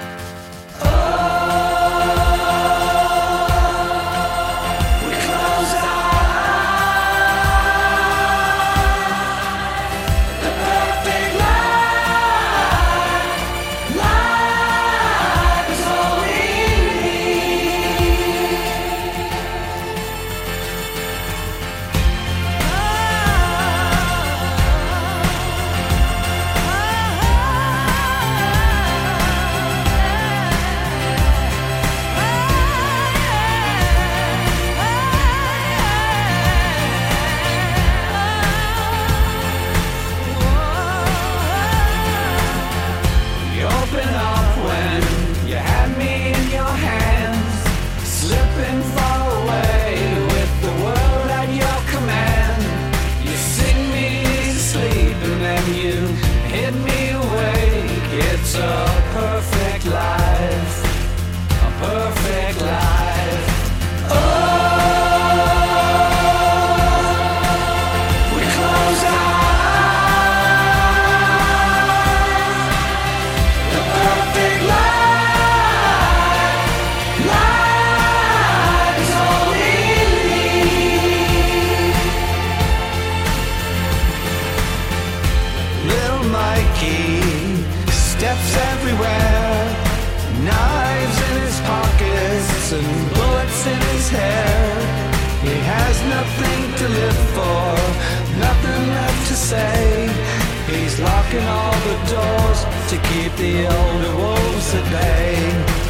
To 102.90 102.96
keep 102.96 103.32
the 103.36 103.66
older 103.66 104.16
wolves 104.16 104.74
at 104.74 104.84
bay. 104.90 105.89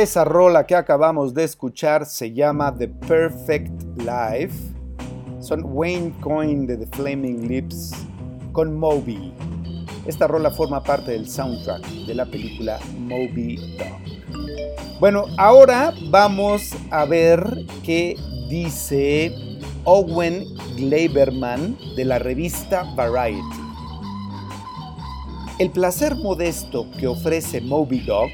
Esa 0.00 0.24
rola 0.24 0.64
que 0.66 0.74
acabamos 0.74 1.34
de 1.34 1.44
escuchar 1.44 2.06
se 2.06 2.32
llama 2.32 2.74
The 2.74 2.88
Perfect 2.88 3.98
Life. 3.98 4.56
Son 5.40 5.60
Wayne 5.62 6.14
Coyne 6.22 6.66
de 6.66 6.78
The 6.78 6.86
Flaming 6.96 7.46
Lips 7.46 7.92
con 8.52 8.78
Moby. 8.78 9.34
Esta 10.06 10.26
rola 10.26 10.50
forma 10.52 10.82
parte 10.82 11.10
del 11.10 11.28
soundtrack 11.28 11.86
de 12.06 12.14
la 12.14 12.24
película 12.24 12.78
Moby 12.98 13.56
Dog. 13.76 14.98
Bueno, 15.00 15.26
ahora 15.36 15.92
vamos 16.08 16.70
a 16.90 17.04
ver 17.04 17.66
qué 17.84 18.16
dice 18.48 19.34
Owen 19.84 20.46
Gleiberman 20.76 21.76
de 21.94 22.06
la 22.06 22.18
revista 22.18 22.84
Variety. 22.96 23.44
El 25.58 25.70
placer 25.70 26.16
modesto 26.16 26.90
que 26.98 27.06
ofrece 27.06 27.60
Moby 27.60 28.00
Dog 28.00 28.30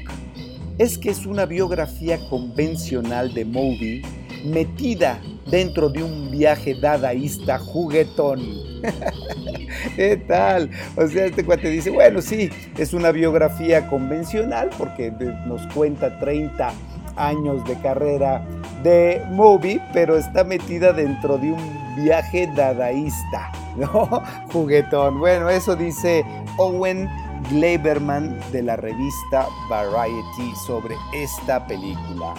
es 0.77 0.97
que 0.97 1.09
es 1.09 1.25
una 1.25 1.45
biografía 1.45 2.19
convencional 2.29 3.33
de 3.33 3.45
Moby 3.45 4.01
metida 4.45 5.19
dentro 5.49 5.89
de 5.89 6.03
un 6.03 6.29
viaje 6.29 6.75
dadaísta 6.79 7.57
juguetón. 7.57 8.39
¿Qué 9.95 10.17
tal? 10.17 10.69
O 10.95 11.07
sea, 11.07 11.25
este 11.25 11.43
cuate 11.43 11.69
dice, 11.69 11.89
bueno, 11.89 12.21
sí, 12.21 12.49
es 12.77 12.93
una 12.93 13.11
biografía 13.11 13.87
convencional 13.87 14.69
porque 14.77 15.11
nos 15.47 15.65
cuenta 15.73 16.19
30 16.19 16.71
años 17.15 17.65
de 17.65 17.75
carrera 17.79 18.45
de 18.83 19.21
Moby, 19.31 19.81
pero 19.93 20.17
está 20.17 20.43
metida 20.43 20.93
dentro 20.93 21.37
de 21.37 21.51
un 21.51 21.95
viaje 21.95 22.47
dadaísta, 22.55 23.51
¿no? 23.77 24.21
Juguetón. 24.51 25.19
Bueno, 25.19 25.49
eso 25.49 25.75
dice 25.75 26.23
Owen 26.57 27.09
Gleiberman 27.49 28.39
de 28.51 28.63
la 28.63 28.75
revista 28.75 29.47
Variety 29.69 30.53
sobre 30.65 30.95
esta 31.13 31.65
película. 31.67 32.33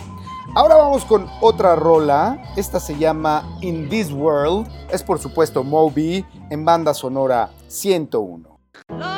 Ahora 0.54 0.76
vamos 0.76 1.04
con 1.04 1.26
otra 1.40 1.76
rola. 1.76 2.42
Esta 2.56 2.80
se 2.80 2.96
llama 2.96 3.58
In 3.60 3.88
This 3.88 4.12
World. 4.12 4.68
Es 4.90 5.02
por 5.02 5.18
supuesto 5.18 5.64
Moby 5.64 6.24
en 6.50 6.64
banda 6.64 6.94
sonora 6.94 7.50
101. 7.68 9.17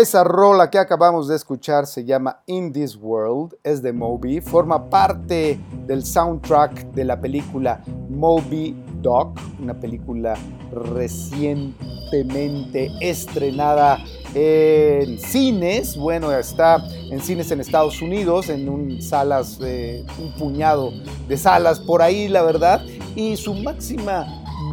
Esa 0.00 0.24
rola 0.24 0.70
que 0.70 0.78
acabamos 0.78 1.28
de 1.28 1.36
escuchar 1.36 1.86
se 1.86 2.06
llama 2.06 2.40
In 2.46 2.72
This 2.72 2.96
World, 2.96 3.56
es 3.62 3.82
de 3.82 3.92
Moby, 3.92 4.40
forma 4.40 4.88
parte 4.88 5.60
del 5.86 6.06
soundtrack 6.06 6.94
de 6.94 7.04
la 7.04 7.20
película 7.20 7.82
Moby 8.08 8.74
Doc, 9.02 9.38
una 9.60 9.74
película 9.74 10.38
recientemente 10.72 12.90
estrenada 13.02 13.98
en 14.34 15.18
cines, 15.18 15.98
bueno, 15.98 16.32
está 16.32 16.82
en 17.10 17.20
cines 17.20 17.50
en 17.50 17.60
Estados 17.60 18.00
Unidos, 18.00 18.48
en 18.48 18.70
un 18.70 19.02
salas, 19.02 19.58
eh, 19.60 20.06
un 20.18 20.32
puñado 20.32 20.92
de 21.28 21.36
salas 21.36 21.78
por 21.78 22.00
ahí, 22.00 22.26
la 22.26 22.40
verdad, 22.40 22.82
y 23.14 23.36
su 23.36 23.52
máxima 23.52 24.26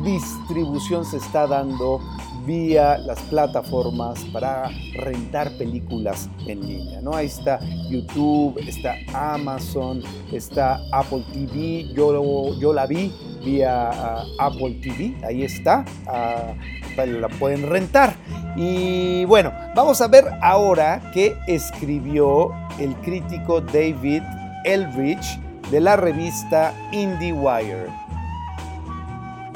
distribución 0.06 1.04
se 1.04 1.18
está 1.18 1.48
dando 1.48 2.00
vía 2.48 2.98
las 2.98 3.20
plataformas 3.24 4.24
para 4.32 4.72
rentar 4.96 5.52
películas 5.58 6.30
en 6.48 6.66
línea, 6.66 7.02
¿no? 7.02 7.14
Ahí 7.14 7.26
está 7.28 7.60
YouTube, 7.90 8.58
está 8.66 8.96
Amazon, 9.14 10.02
está 10.32 10.80
Apple 10.94 11.24
TV, 11.34 11.94
yo, 11.94 12.58
yo 12.58 12.74
la 12.74 12.88
vi 12.88 13.12
vía 13.44 13.90
ah, 13.92 14.24
Apple 14.40 14.80
TV, 14.82 15.16
ahí 15.26 15.44
está, 15.44 15.84
ah, 16.08 16.54
la 16.96 17.30
pueden 17.30 17.70
rentar. 17.70 18.16
Y 18.56 19.26
bueno, 19.26 19.52
vamos 19.76 20.02
a 20.02 20.08
ver 20.08 20.26
ahora 20.42 21.12
qué 21.14 21.36
escribió 21.48 22.52
el 22.80 22.96
crítico 23.02 23.62
David 23.62 24.24
Eldridge 24.64 25.40
de 25.70 25.82
la 25.82 25.96
revista 25.96 26.74
IndieWire. 26.92 28.07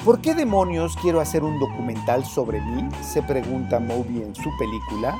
¿Por 0.04 0.20
qué 0.20 0.34
demonios 0.34 0.96
quiero 1.00 1.22
hacer 1.22 1.44
un 1.44 1.60
documental 1.60 2.26
sobre 2.26 2.60
mí? 2.60 2.90
se 3.04 3.22
pregunta 3.22 3.80
Moby 3.80 4.24
en 4.24 4.34
su 4.34 4.50
película. 4.58 5.16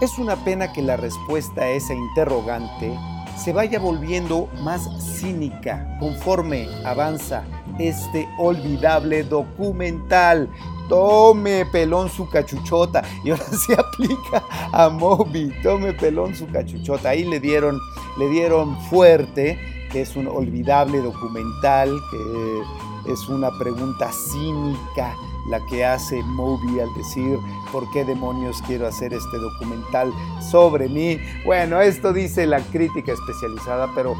Es 0.00 0.18
una 0.18 0.34
pena 0.34 0.72
que 0.72 0.82
la 0.82 0.96
respuesta 0.96 1.60
a 1.60 1.68
esa 1.68 1.94
interrogante 1.94 2.92
se 3.36 3.52
vaya 3.52 3.78
volviendo 3.78 4.48
más 4.62 4.88
cínica 5.00 5.96
conforme 6.00 6.66
avanza 6.84 7.44
este 7.78 8.28
olvidable 8.38 9.22
documental. 9.22 10.50
Tome 10.88 11.66
pelón 11.66 12.10
su 12.10 12.28
cachuchota. 12.28 13.04
Y 13.22 13.30
ahora 13.30 13.44
se 13.44 13.74
aplica 13.78 14.42
a 14.72 14.88
Moby. 14.88 15.52
Tome 15.62 15.92
pelón 15.92 16.34
su 16.34 16.48
cachuchota. 16.48 17.10
Ahí 17.10 17.24
le 17.24 17.38
dieron, 17.38 17.78
le 18.18 18.28
dieron 18.28 18.76
fuerte, 18.90 19.56
que 19.92 20.00
es 20.00 20.16
un 20.16 20.26
olvidable 20.26 20.98
documental, 20.98 21.90
que 22.10 22.62
es 23.08 23.28
una 23.28 23.50
pregunta 23.58 24.10
cínica 24.12 25.14
la 25.48 25.64
que 25.66 25.84
hace 25.84 26.22
Moby 26.22 26.80
al 26.80 26.92
decir 26.94 27.38
por 27.72 27.88
qué 27.90 28.04
demonios 28.04 28.60
quiero 28.62 28.86
hacer 28.86 29.14
este 29.14 29.38
documental 29.38 30.12
sobre 30.40 30.88
mí. 30.88 31.18
Bueno, 31.44 31.80
esto 31.80 32.12
dice 32.12 32.46
la 32.46 32.60
crítica 32.60 33.12
especializada, 33.12 33.90
pero 33.94 34.16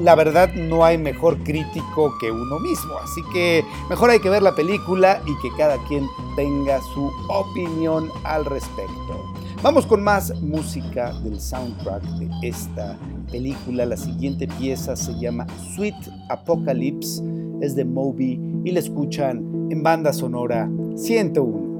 la 0.00 0.14
verdad 0.14 0.52
no 0.54 0.84
hay 0.84 0.98
mejor 0.98 1.38
crítico 1.44 2.16
que 2.18 2.30
uno 2.30 2.58
mismo. 2.58 2.94
Así 3.02 3.22
que 3.32 3.64
mejor 3.88 4.10
hay 4.10 4.20
que 4.20 4.30
ver 4.30 4.42
la 4.42 4.54
película 4.54 5.22
y 5.26 5.38
que 5.40 5.54
cada 5.56 5.78
quien 5.84 6.08
tenga 6.36 6.80
su 6.94 7.12
opinión 7.28 8.10
al 8.24 8.44
respecto. 8.44 9.34
Vamos 9.62 9.86
con 9.86 10.02
más 10.02 10.30
música 10.42 11.12
del 11.20 11.40
soundtrack 11.40 12.02
de 12.02 12.48
esta 12.48 12.98
película. 13.30 13.86
La 13.86 13.96
siguiente 13.96 14.46
pieza 14.46 14.94
se 14.94 15.18
llama 15.18 15.46
Sweet 15.74 15.94
Apocalypse, 16.28 17.22
es 17.64 17.74
de 17.74 17.84
Moby 17.84 18.40
y 18.64 18.70
la 18.72 18.80
escuchan 18.80 19.68
en 19.70 19.82
banda 19.82 20.12
sonora 20.12 20.70
101. 20.96 21.73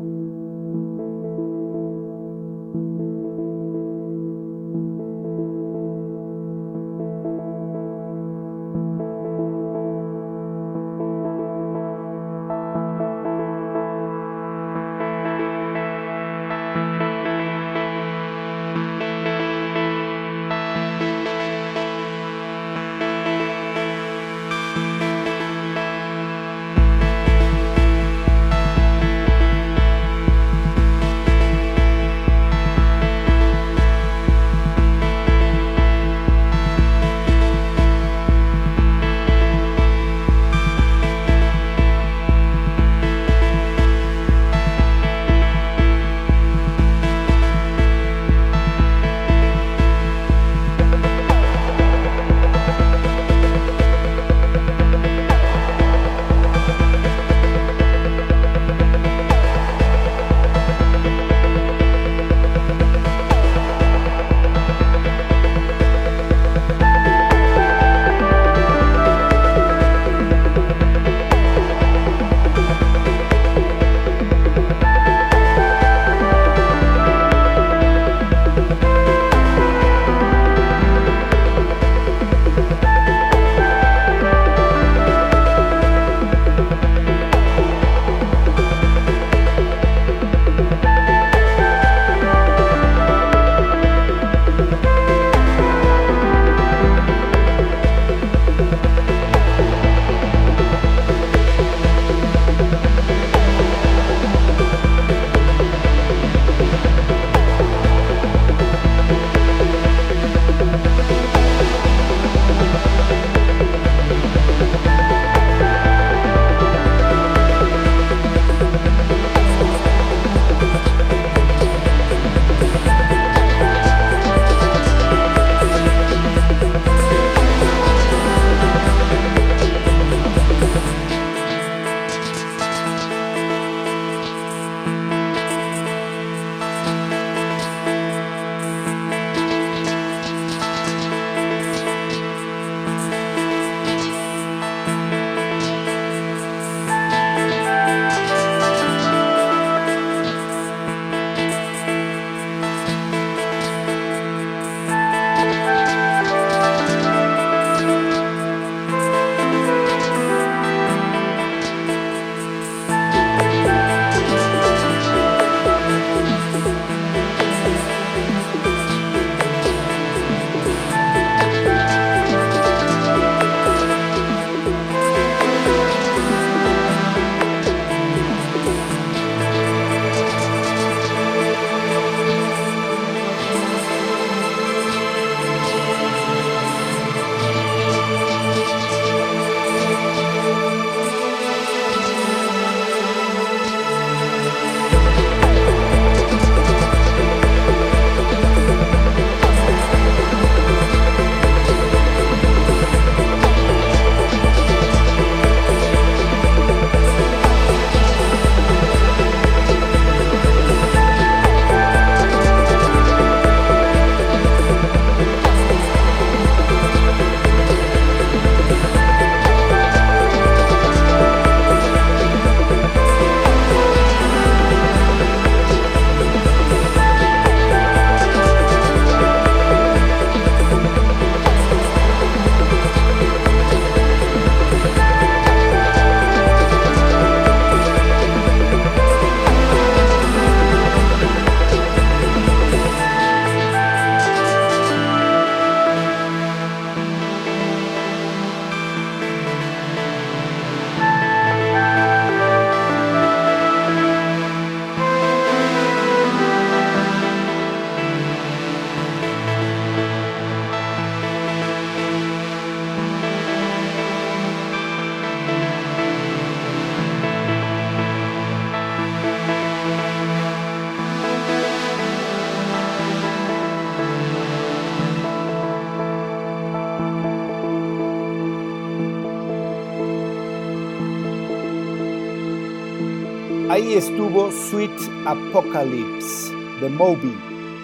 Apocalypse 285.35 286.55
de 286.80 286.89
Moby. 286.89 287.37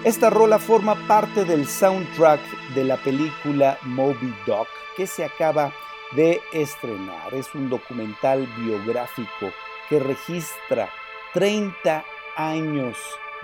Esta 0.05 0.31
rola 0.31 0.61
forma 0.61 0.95
parte 1.09 1.45
del 1.45 1.67
soundtrack 1.67 2.41
de 2.75 2.85
la 2.85 2.97
película 2.97 3.77
Moby 3.83 4.33
Doc 4.47 4.69
que 4.97 5.09
se 5.09 5.25
acaba 5.25 5.73
de 6.13 6.41
estrenar. 6.53 7.35
Es 7.35 7.53
un 7.55 7.69
documental 7.69 8.47
biográfico 8.57 9.51
que 9.89 9.99
registra 9.99 10.91
30 11.35 12.05
años 12.37 12.97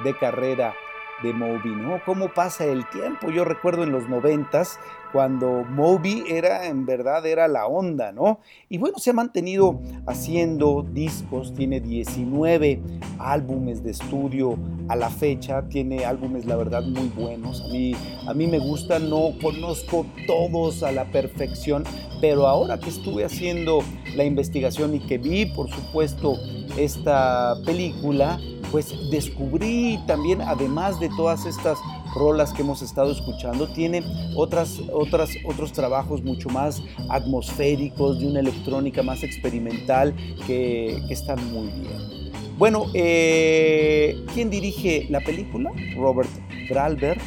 de 0.05 0.17
carrera 0.17 0.77
de 1.25 1.33
Moby, 1.33 1.71
¿no? 1.71 2.01
¿Cómo 2.05 2.29
pasa 2.29 2.65
el 2.65 2.87
tiempo? 2.91 3.31
Yo 3.31 3.45
recuerdo 3.45 3.83
en 3.83 3.91
los 3.91 4.09
noventas 4.09 4.79
cuando 5.17 5.65
Moby 5.65 6.25
era, 6.29 6.67
en 6.67 6.85
verdad, 6.85 7.25
era 7.25 7.49
la 7.49 7.67
onda, 7.67 8.13
¿no? 8.13 8.41
Y 8.69 8.77
bueno, 8.77 8.99
se 8.99 9.09
ha 9.09 9.13
mantenido 9.15 9.81
haciendo 10.07 10.87
discos, 10.93 11.55
tiene 11.55 11.81
19 11.81 12.83
álbumes 13.19 13.83
de 13.83 13.93
estudio 13.93 14.59
a 14.89 14.95
la 14.95 15.09
fecha, 15.09 15.67
tiene 15.71 16.05
álbumes, 16.05 16.45
la 16.45 16.57
verdad, 16.57 16.83
muy 16.83 17.09
buenos. 17.09 17.63
A 17.63 17.69
mí, 17.69 17.95
a 18.29 18.35
mí 18.35 18.47
me 18.47 18.59
gusta, 18.59 18.99
no 18.99 19.33
conozco 19.41 20.05
todos 20.27 20.83
a 20.83 20.93
la 20.93 21.07
perfección, 21.07 21.85
pero 22.21 22.47
ahora 22.47 22.79
que 22.79 22.91
estuve 22.91 23.25
haciendo 23.25 23.79
la 24.17 24.25
investigación 24.25 24.95
y 24.97 25.01
que 25.01 25.17
vi, 25.17 25.47
por 25.47 25.71
supuesto, 25.71 26.35
esta 26.77 27.57
película, 27.65 28.39
pues 28.71 28.95
descubrí 29.11 29.99
también, 30.07 30.43
además 30.43 31.01
de 31.01 31.09
todas 31.17 31.47
estas 31.47 31.79
rolas 32.15 32.53
que 32.53 32.63
hemos 32.63 32.83
estado 32.83 33.13
escuchando, 33.13 33.69
tiene 33.69 34.03
otras, 34.35 34.81
otras, 34.93 35.31
otros 35.45 35.73
trabajos 35.73 36.23
mucho 36.23 36.49
más 36.49 36.83
atmosféricos, 37.11 38.19
de 38.19 38.27
una 38.27 38.41
electrónica 38.41 39.03
más 39.03 39.23
experimental, 39.23 40.15
que, 40.47 41.03
que 41.07 41.15
están 41.15 41.53
muy 41.53 41.69
bien. 41.69 42.27
Bueno, 42.59 42.87
eh, 42.95 44.17
¿quién 44.33 44.49
dirige 44.49 45.07
la 45.11 45.21
película? 45.21 45.71
Robert 45.97 46.31
Gralberg. 46.71 47.21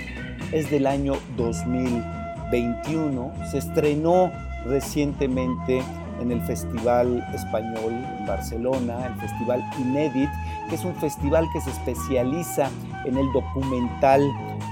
Es 0.51 0.71
del 0.71 0.87
año 0.87 1.13
2021. 1.37 3.31
Se 3.51 3.59
estrenó 3.59 4.31
recientemente 4.65 5.83
en 6.19 6.31
el 6.31 6.41
Festival 6.41 7.25
Español 7.33 7.93
en 7.93 8.25
Barcelona, 8.25 9.07
el 9.07 9.15
Festival 9.15 9.63
Inédit, 9.79 10.29
que 10.69 10.75
es 10.75 10.85
un 10.85 10.95
festival 10.95 11.47
que 11.53 11.61
se 11.61 11.69
especializa 11.71 12.69
en 13.05 13.17
el 13.17 13.31
documental 13.33 14.21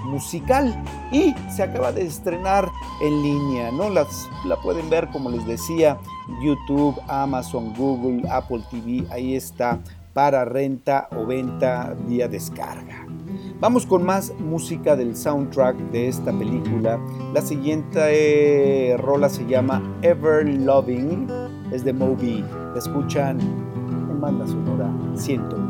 musical 0.05 0.73
y 1.11 1.33
se 1.49 1.63
acaba 1.63 1.91
de 1.91 2.05
estrenar 2.05 2.69
en 3.01 3.21
línea, 3.21 3.71
¿no? 3.71 3.89
Las, 3.89 4.29
la 4.45 4.55
pueden 4.57 4.89
ver, 4.89 5.07
como 5.09 5.29
les 5.29 5.45
decía, 5.45 5.97
YouTube, 6.41 6.99
Amazon, 7.07 7.73
Google, 7.75 8.23
Apple 8.29 8.63
TV, 8.69 9.05
ahí 9.11 9.35
está 9.35 9.79
para 10.13 10.45
renta 10.45 11.07
o 11.15 11.25
venta 11.25 11.95
vía 12.07 12.27
descarga. 12.27 13.05
Vamos 13.60 13.88
con 13.88 14.03
más 14.03 14.36
música 14.39 14.95
del 14.95 15.16
soundtrack 15.16 15.76
de 15.91 16.10
esta 16.10 16.32
película. 16.32 16.99
La 17.34 17.41
siguiente 17.41 18.91
eh, 18.91 18.97
rola 18.97 19.30
se 19.30 19.47
llama 19.47 19.82
Ever 20.03 20.47
Loving, 20.47 21.28
es 21.72 21.84
de 21.84 21.91
Moby. 21.91 22.45
Escuchan 22.76 23.39
en 23.41 24.22
banda 24.22 24.45
sonora 24.45 24.91
101. 25.16 25.66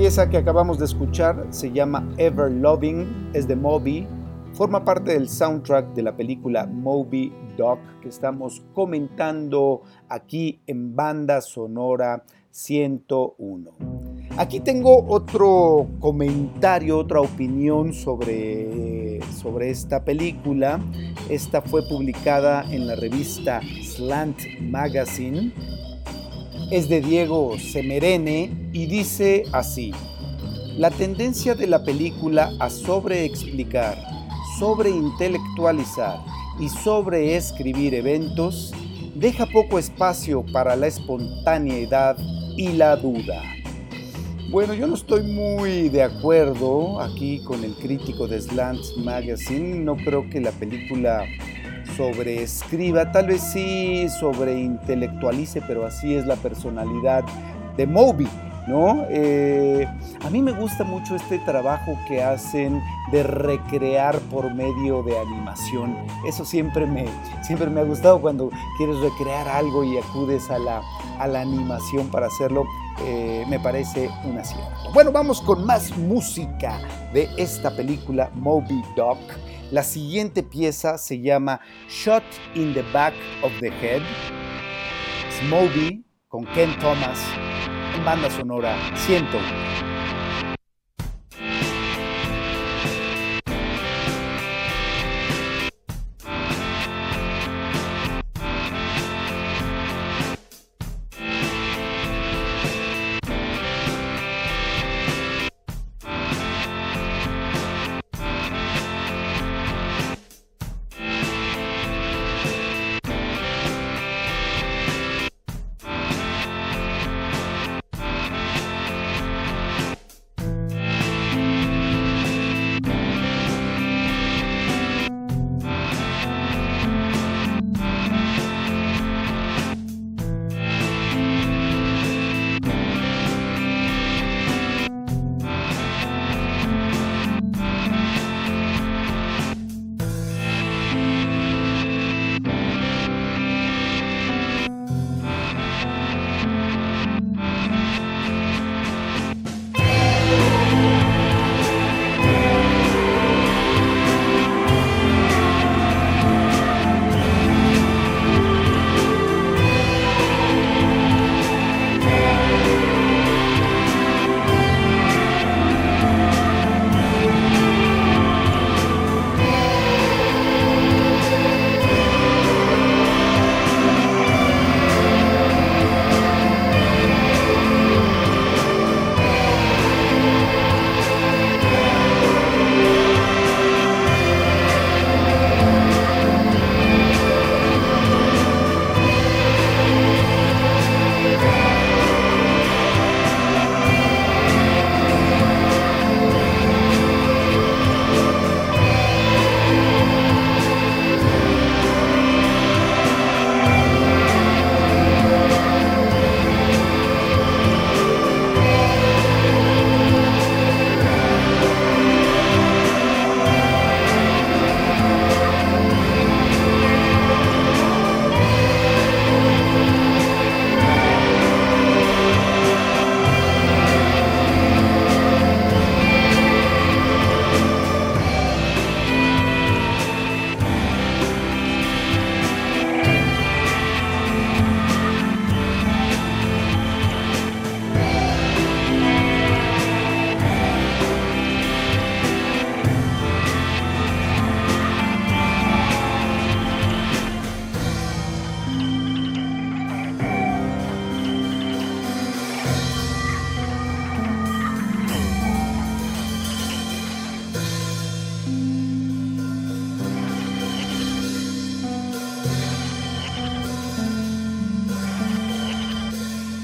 Pieza 0.00 0.30
que 0.30 0.38
acabamos 0.38 0.78
de 0.78 0.86
escuchar 0.86 1.48
se 1.50 1.72
llama 1.72 2.10
Ever 2.16 2.50
Loving, 2.50 3.32
es 3.34 3.46
de 3.46 3.54
Moby, 3.54 4.06
forma 4.54 4.82
parte 4.82 5.12
del 5.12 5.28
soundtrack 5.28 5.92
de 5.92 6.02
la 6.02 6.16
película 6.16 6.66
Moby 6.66 7.30
Doc 7.58 7.78
que 8.00 8.08
estamos 8.08 8.62
comentando 8.72 9.82
aquí 10.08 10.62
en 10.66 10.96
banda 10.96 11.42
sonora 11.42 12.24
101. 12.50 13.72
Aquí 14.38 14.60
tengo 14.60 15.04
otro 15.06 15.86
comentario, 16.00 16.96
otra 16.96 17.20
opinión 17.20 17.92
sobre 17.92 19.00
sobre, 19.20 19.20
sobre 19.32 19.70
esta 19.70 20.04
película. 20.04 20.80
Esta 21.28 21.60
fue 21.60 21.86
publicada 21.86 22.64
en 22.72 22.86
la 22.86 22.96
revista 22.96 23.60
Slant 23.82 24.38
Magazine. 24.62 25.52
Es 26.70 26.88
de 26.88 27.00
Diego 27.00 27.58
Semerene 27.58 28.70
y 28.72 28.86
dice 28.86 29.42
así. 29.50 29.92
La 30.76 30.92
tendencia 30.92 31.56
de 31.56 31.66
la 31.66 31.82
película 31.82 32.52
a 32.60 32.70
sobreexplicar, 32.70 33.98
sobreintelectualizar 34.60 36.20
y 36.60 36.68
sobreescribir 36.68 37.94
eventos 37.94 38.72
deja 39.16 39.46
poco 39.46 39.80
espacio 39.80 40.44
para 40.52 40.76
la 40.76 40.86
espontaneidad 40.86 42.16
y 42.56 42.68
la 42.68 42.94
duda. 42.94 43.42
Bueno, 44.50 44.72
yo 44.72 44.86
no 44.86 44.94
estoy 44.94 45.24
muy 45.24 45.88
de 45.88 46.04
acuerdo 46.04 47.00
aquí 47.00 47.40
con 47.42 47.64
el 47.64 47.74
crítico 47.74 48.28
de 48.28 48.40
Slant 48.40 48.96
Magazine. 48.98 49.80
No 49.80 49.96
creo 49.96 50.30
que 50.30 50.40
la 50.40 50.52
película 50.52 51.24
sobreescriba, 51.96 53.12
tal 53.12 53.28
vez 53.28 53.40
sí 53.42 54.08
sobreintelectualice, 54.08 55.62
pero 55.62 55.86
así 55.86 56.14
es 56.14 56.26
la 56.26 56.36
personalidad 56.36 57.24
de 57.76 57.86
Moby. 57.86 58.28
¿No? 58.66 59.04
Eh, 59.08 59.88
a 60.24 60.30
mí 60.30 60.42
me 60.42 60.52
gusta 60.52 60.84
mucho 60.84 61.16
este 61.16 61.38
trabajo 61.40 61.98
que 62.06 62.22
hacen 62.22 62.80
de 63.10 63.24
recrear 63.24 64.18
por 64.30 64.54
medio 64.54 65.02
de 65.02 65.18
animación. 65.18 65.96
Eso 66.24 66.44
siempre 66.44 66.86
me, 66.86 67.06
siempre 67.42 67.68
me 67.68 67.80
ha 67.80 67.84
gustado 67.84 68.20
cuando 68.20 68.50
quieres 68.76 68.96
recrear 69.00 69.48
algo 69.48 69.82
y 69.82 69.98
acudes 69.98 70.50
a 70.50 70.58
la, 70.58 70.82
a 71.18 71.26
la 71.26 71.40
animación 71.40 72.08
para 72.10 72.26
hacerlo. 72.26 72.64
eh, 73.02 73.44
me 73.48 73.58
parece 73.58 74.10
un 74.24 74.38
acierto. 74.38 74.92
Bueno, 74.92 75.10
vamos 75.10 75.40
con 75.40 75.64
más 75.64 75.96
música 75.96 76.78
de 77.12 77.28
esta 77.38 77.74
película 77.74 78.30
Moby 78.34 78.82
Doc. 78.94 79.18
La 79.70 79.84
siguiente 79.84 80.42
pieza 80.42 80.98
se 80.98 81.20
llama 81.20 81.60
Shot 81.88 82.24
in 82.56 82.74
the 82.74 82.82
Back 82.92 83.14
of 83.42 83.52
the 83.60 83.70
Head. 83.70 84.02
Moby 85.48 86.04
con 86.26 86.44
Ken 86.46 86.76
Thomas 86.80 87.18
en 87.94 88.04
banda 88.04 88.28
sonora 88.30 88.76
101. 88.96 89.99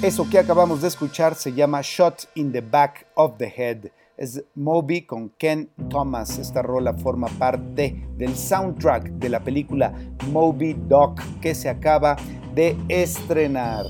Eso 0.06 0.30
que 0.30 0.38
acabamos 0.38 0.82
de 0.82 0.86
escuchar 0.86 1.34
se 1.34 1.52
llama 1.52 1.80
Shot 1.82 2.28
in 2.36 2.52
the 2.52 2.60
Back 2.60 3.08
of 3.16 3.38
the 3.38 3.52
Head. 3.56 3.90
Es 4.16 4.40
Moby 4.54 5.02
con 5.02 5.30
Ken 5.30 5.68
Thomas. 5.90 6.38
Esta 6.38 6.62
rola 6.62 6.94
forma 6.94 7.26
parte 7.26 8.06
del 8.16 8.36
soundtrack 8.36 9.08
de 9.08 9.28
la 9.28 9.40
película 9.40 9.92
Moby 10.30 10.74
Doc 10.74 11.20
que 11.42 11.56
se 11.56 11.68
acaba 11.68 12.14
de 12.54 12.76
estrenar. 12.88 13.84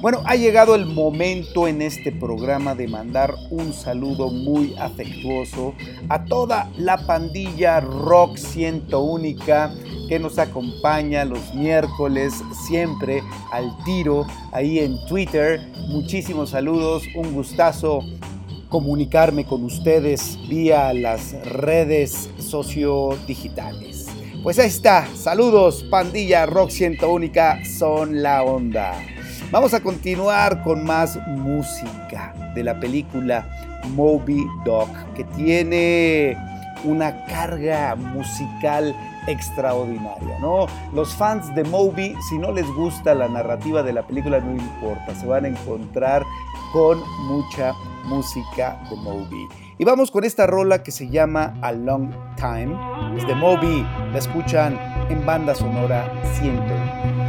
Bueno, 0.00 0.22
ha 0.24 0.34
llegado 0.34 0.74
el 0.74 0.86
momento 0.86 1.68
en 1.68 1.82
este 1.82 2.10
programa 2.10 2.74
de 2.74 2.88
mandar 2.88 3.34
un 3.50 3.74
saludo 3.74 4.30
muy 4.30 4.74
afectuoso 4.78 5.74
a 6.08 6.24
toda 6.24 6.70
la 6.78 6.96
pandilla 7.06 7.80
rock 7.80 8.38
ciento 8.38 9.02
única 9.02 9.74
que 10.08 10.18
nos 10.18 10.38
acompaña 10.38 11.26
los 11.26 11.54
miércoles 11.54 12.32
siempre 12.66 13.22
al 13.52 13.76
tiro 13.84 14.26
ahí 14.52 14.78
en 14.78 15.04
Twitter. 15.04 15.60
Muchísimos 15.88 16.48
saludos, 16.48 17.02
un 17.14 17.34
gustazo 17.34 18.00
comunicarme 18.70 19.44
con 19.44 19.64
ustedes 19.64 20.38
vía 20.48 20.94
las 20.94 21.34
redes 21.44 22.30
sociodigitales. 22.38 24.06
Pues 24.42 24.58
ahí 24.58 24.68
está, 24.68 25.06
saludos 25.14 25.84
pandilla 25.90 26.46
rock 26.46 26.70
ciento 26.70 27.10
única, 27.12 27.62
son 27.66 28.22
la 28.22 28.42
onda. 28.42 28.94
Vamos 29.50 29.74
a 29.74 29.80
continuar 29.80 30.62
con 30.62 30.84
más 30.84 31.18
música 31.26 32.32
de 32.54 32.62
la 32.62 32.78
película 32.78 33.44
Moby 33.96 34.46
Doc, 34.64 34.88
que 35.16 35.24
tiene 35.24 36.36
una 36.84 37.24
carga 37.24 37.96
musical 37.96 38.94
extraordinaria, 39.26 40.38
¿no? 40.38 40.66
Los 40.94 41.12
fans 41.16 41.52
de 41.56 41.64
Moby, 41.64 42.14
si 42.28 42.38
no 42.38 42.52
les 42.52 42.66
gusta 42.74 43.12
la 43.12 43.28
narrativa 43.28 43.82
de 43.82 43.92
la 43.92 44.06
película, 44.06 44.38
no 44.38 44.52
importa, 44.52 45.16
se 45.16 45.26
van 45.26 45.44
a 45.44 45.48
encontrar 45.48 46.24
con 46.72 47.00
mucha 47.26 47.74
música 48.04 48.80
de 48.88 48.94
Moby. 48.96 49.48
Y 49.78 49.84
vamos 49.84 50.12
con 50.12 50.22
esta 50.22 50.46
rola 50.46 50.84
que 50.84 50.92
se 50.92 51.08
llama 51.08 51.54
A 51.60 51.72
Long 51.72 52.12
Time. 52.36 52.76
Es 53.16 53.26
de 53.26 53.34
Moby, 53.34 53.84
la 54.12 54.18
escuchan 54.18 54.78
en 55.08 55.26
banda 55.26 55.56
sonora 55.56 56.08
101. 56.34 57.19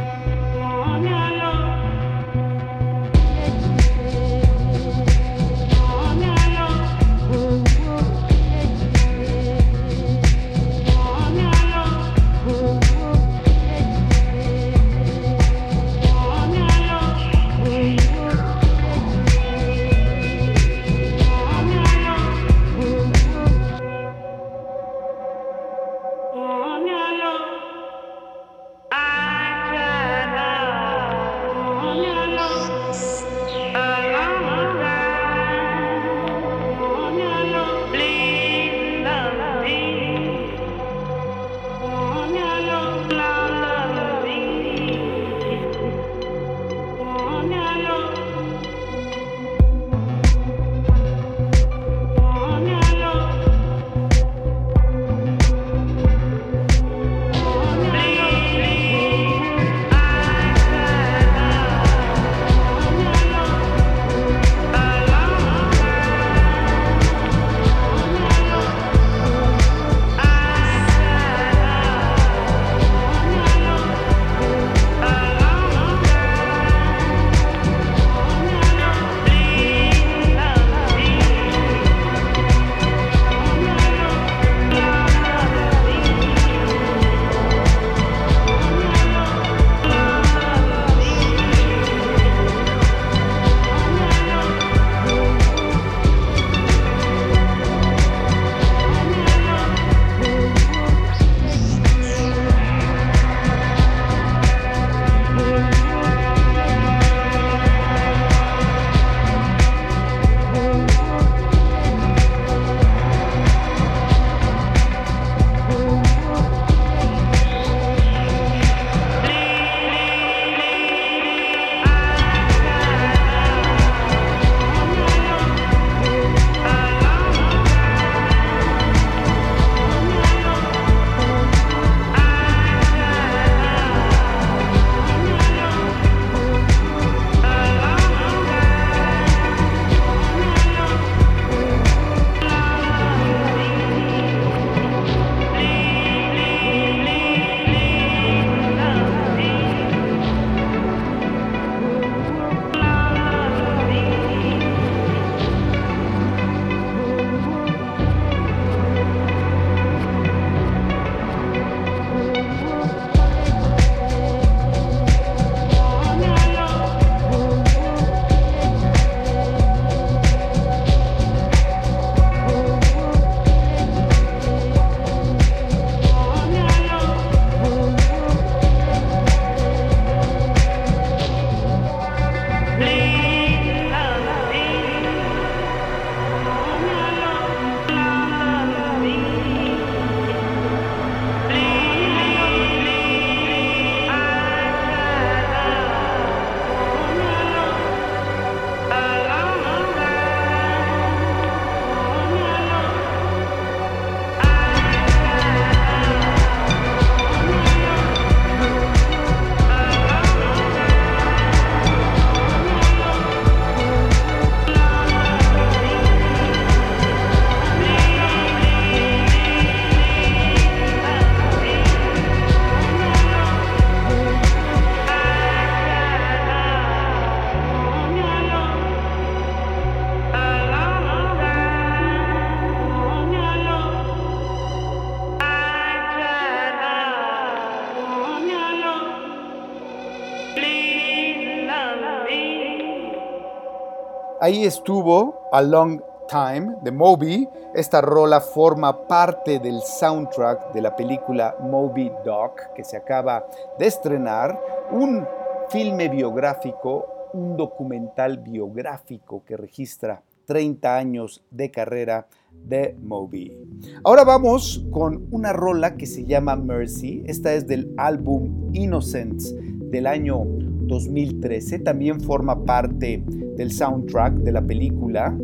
Ahí 244.52 244.64
estuvo 244.64 245.48
A 245.50 245.62
Long 245.62 246.02
Time 246.28 246.76
de 246.82 246.92
Moby. 246.92 247.48
Esta 247.74 248.02
rola 248.02 248.38
forma 248.38 249.08
parte 249.08 249.58
del 249.58 249.80
soundtrack 249.80 250.74
de 250.74 250.82
la 250.82 250.94
película 250.94 251.56
Moby 251.58 252.12
Doc 252.22 252.60
que 252.76 252.84
se 252.84 252.98
acaba 252.98 253.46
de 253.78 253.86
estrenar. 253.86 254.60
Un 254.90 255.26
filme 255.70 256.10
biográfico, 256.10 257.30
un 257.32 257.56
documental 257.56 258.40
biográfico 258.40 259.42
que 259.42 259.56
registra 259.56 260.20
30 260.44 260.98
años 260.98 261.42
de 261.50 261.70
carrera 261.70 262.26
de 262.52 262.94
Moby. 263.00 263.56
Ahora 264.04 264.24
vamos 264.24 264.84
con 264.90 265.28
una 265.30 265.54
rola 265.54 265.96
que 265.96 266.04
se 266.04 266.26
llama 266.26 266.56
Mercy. 266.56 267.22
Esta 267.24 267.54
es 267.54 267.66
del 267.66 267.94
álbum 267.96 268.68
Innocence 268.74 269.56
del 269.58 270.06
año 270.06 270.44
2013. 270.44 271.78
También 271.78 272.20
forma 272.20 272.66
parte 272.66 273.24
del 273.56 273.70
soundtrack 273.70 274.34
de 274.38 274.52
la 274.52 274.62
película 274.64 275.36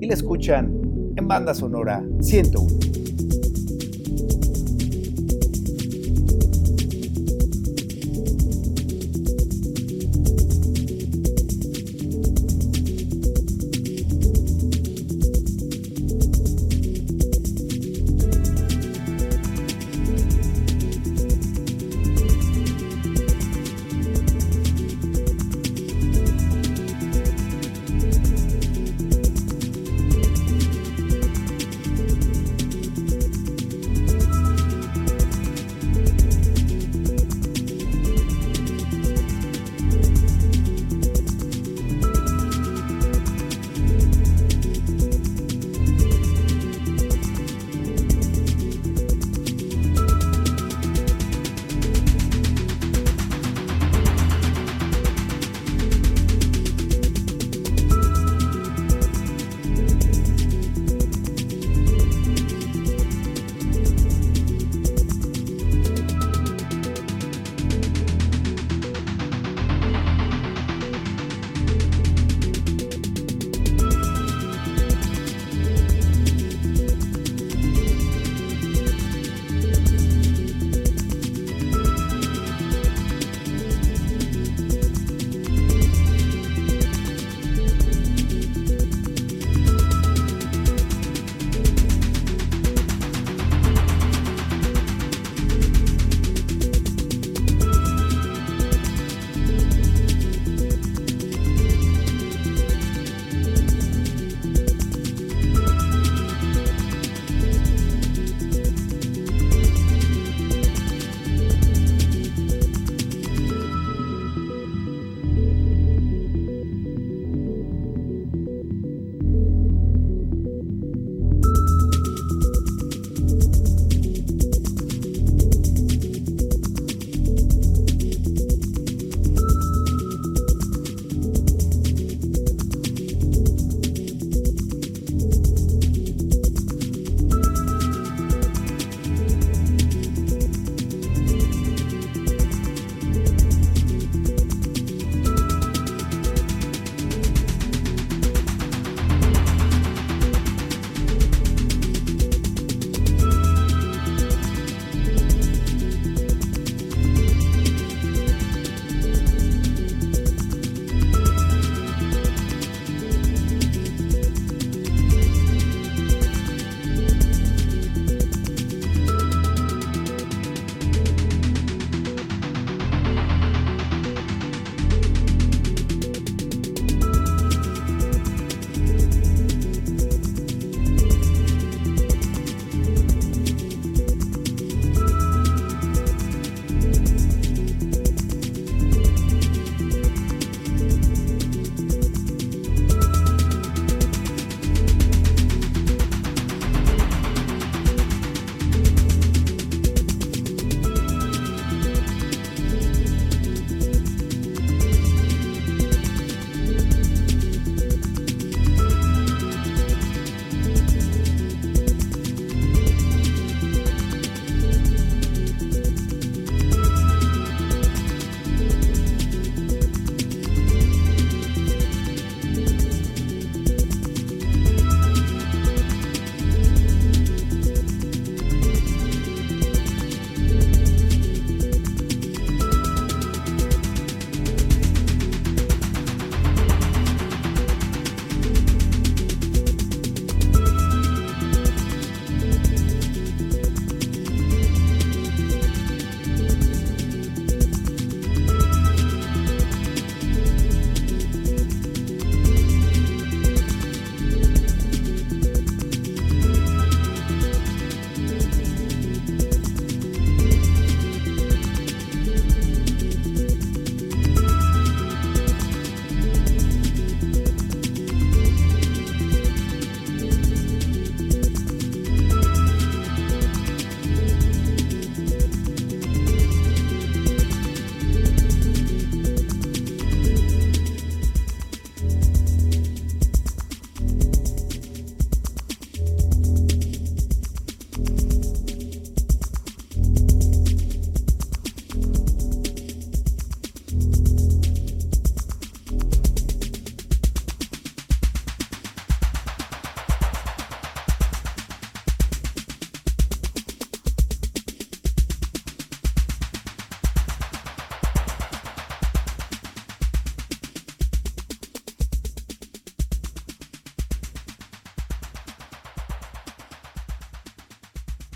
y 0.00 0.06
la 0.06 0.14
escuchan 0.14 0.72
en 1.16 1.28
banda 1.28 1.54
sonora 1.54 2.04
101. 2.20 2.87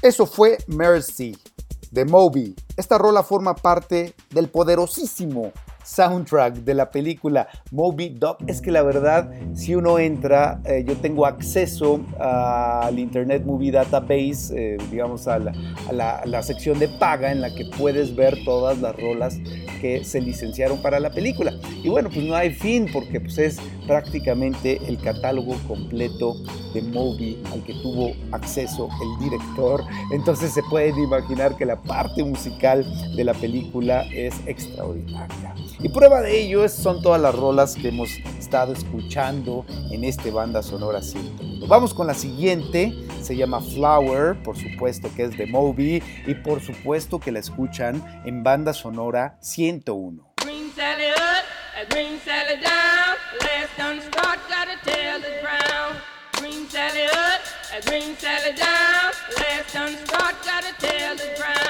Eso 0.02 0.26
fue 0.26 0.58
Mercy 0.66 1.36
de 1.90 2.04
Moby. 2.04 2.54
Esta 2.76 2.98
rola 2.98 3.22
forma 3.22 3.54
parte 3.54 4.14
del 4.30 4.48
poderosísimo 4.48 5.52
soundtrack 5.84 6.54
de 6.58 6.74
la 6.74 6.90
película 6.90 7.48
Moby 7.72 8.10
Doc. 8.10 8.38
Es 8.46 8.60
que 8.62 8.70
la 8.70 8.82
verdad, 8.82 9.30
si 9.54 9.74
uno 9.74 9.98
entra, 9.98 10.60
eh, 10.64 10.84
yo 10.86 10.96
tengo 10.96 11.26
acceso 11.26 12.00
al 12.18 12.98
Internet 12.98 13.44
Movie 13.44 13.72
Database, 13.72 14.54
eh, 14.54 14.78
digamos 14.90 15.26
a 15.28 15.38
la, 15.40 15.52
a 15.88 15.92
la- 15.92 16.16
a 16.18 16.26
la 16.26 16.42
sección 16.42 16.78
de 16.78 16.88
paga 16.88 17.30
en 17.32 17.40
la 17.40 17.52
que 17.54 17.64
puedes 17.76 18.14
ver 18.14 18.38
todas 18.44 18.78
las 18.78 18.94
rolas 18.96 19.38
que 19.80 20.04
se 20.04 20.20
licenciaron 20.20 20.80
para 20.80 20.98
la 21.00 21.10
película. 21.10 21.52
Y 21.82 21.88
bueno, 21.88 22.10
pues 22.12 22.24
no 22.24 22.34
hay 22.36 22.50
fin 22.54 22.86
porque 22.92 23.20
pues 23.20 23.38
es 23.38 23.58
prácticamente 23.86 24.80
el 24.86 24.98
catálogo 24.98 25.56
completo 25.66 26.34
de 26.72 26.82
Moby 26.82 27.42
al 27.52 27.62
que 27.64 27.74
tuvo 27.74 28.12
acceso 28.32 28.88
el 29.02 29.24
director. 29.24 29.84
Entonces 30.12 30.52
se 30.52 30.62
pueden 30.64 30.98
imaginar 30.98 31.56
que 31.56 31.66
la 31.66 31.76
parte 31.76 32.22
musical 32.24 32.84
de 33.16 33.24
la 33.24 33.34
película 33.34 34.02
es 34.12 34.34
extraordinaria. 34.46 35.54
Y 35.80 35.88
prueba 35.88 36.20
de 36.20 36.40
ello 36.40 36.68
son 36.68 37.02
todas 37.02 37.20
las 37.20 37.34
rolas 37.34 37.74
que 37.74 37.88
hemos 37.88 38.10
estado 38.38 38.72
escuchando 38.72 39.64
en 39.90 40.04
este 40.04 40.30
banda 40.30 40.62
sonora 40.62 41.02
101. 41.02 41.66
Vamos 41.66 41.94
con 41.94 42.06
la 42.06 42.14
siguiente, 42.14 42.92
se 43.22 43.36
llama 43.36 43.60
Flower, 43.60 44.40
por 44.42 44.56
supuesto 44.56 45.10
que 45.14 45.24
es 45.24 45.36
de 45.36 45.46
Moby 45.46 46.02
y 46.26 46.34
por 46.34 46.60
supuesto 46.60 47.18
que 47.18 47.32
la 47.32 47.38
escuchan 47.38 48.22
en 48.24 48.42
banda 48.42 48.72
sonora 48.72 49.38
101. 49.40 50.34
Green 50.44 50.70
Sally 50.74 51.10
up, 51.10 51.88
green 51.90 52.18
Sally 52.24 52.60
down. 52.60 53.02
Last 53.40 54.11
up, 57.72 57.84
a 57.84 57.88
green 57.88 58.16
Sally 58.16 58.54
down. 58.54 59.12
Last 59.38 59.72
done 59.72 59.96
start, 60.06 60.34
got 60.44 60.64
a 60.64 60.74
tail 60.80 61.16
that's 61.16 61.61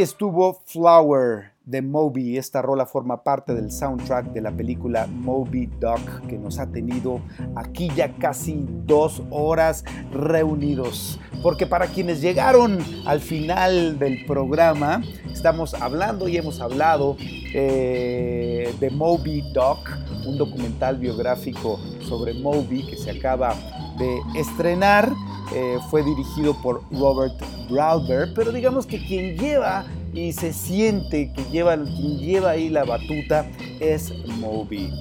Estuvo 0.00 0.62
Flower 0.64 1.52
de 1.64 1.82
Moby. 1.82 2.38
Esta 2.38 2.62
rola 2.62 2.86
forma 2.86 3.22
parte 3.22 3.54
del 3.54 3.70
soundtrack 3.70 4.32
de 4.32 4.40
la 4.40 4.50
película 4.50 5.06
Moby 5.06 5.66
Doc 5.78 6.00
que 6.28 6.38
nos 6.38 6.58
ha 6.58 6.66
tenido 6.66 7.20
aquí 7.56 7.90
ya 7.94 8.14
casi 8.16 8.64
dos 8.86 9.22
horas 9.30 9.84
reunidos. 10.12 11.20
Porque 11.42 11.66
para 11.66 11.88
quienes 11.88 12.20
llegaron 12.20 12.78
al 13.06 13.20
final 13.20 13.98
del 13.98 14.24
programa, 14.24 15.02
estamos 15.30 15.74
hablando 15.74 16.28
y 16.28 16.36
hemos 16.36 16.60
hablado 16.60 17.16
eh, 17.54 18.74
de 18.80 18.90
Moby 18.90 19.52
Doc, 19.52 19.90
un 20.26 20.38
documental 20.38 20.96
biográfico 20.96 21.78
sobre 22.00 22.34
Moby 22.34 22.86
que 22.86 22.96
se 22.96 23.10
acaba 23.10 23.54
de 23.98 24.20
estrenar. 24.34 25.12
Eh, 25.54 25.78
fue 25.90 26.02
dirigido 26.02 26.54
por 26.62 26.82
Robert 26.90 27.34
Browder, 27.68 28.32
pero 28.34 28.52
digamos 28.52 28.86
que 28.86 29.04
quien 29.04 29.36
lleva 29.36 29.84
y 30.14 30.32
se 30.32 30.52
siente 30.52 31.32
que 31.32 31.44
lleva, 31.44 31.76
quien 31.76 32.18
lleva 32.18 32.50
ahí 32.50 32.68
la 32.68 32.84
batuta 32.84 33.46
es 33.80 34.12
Moby. 34.38 34.92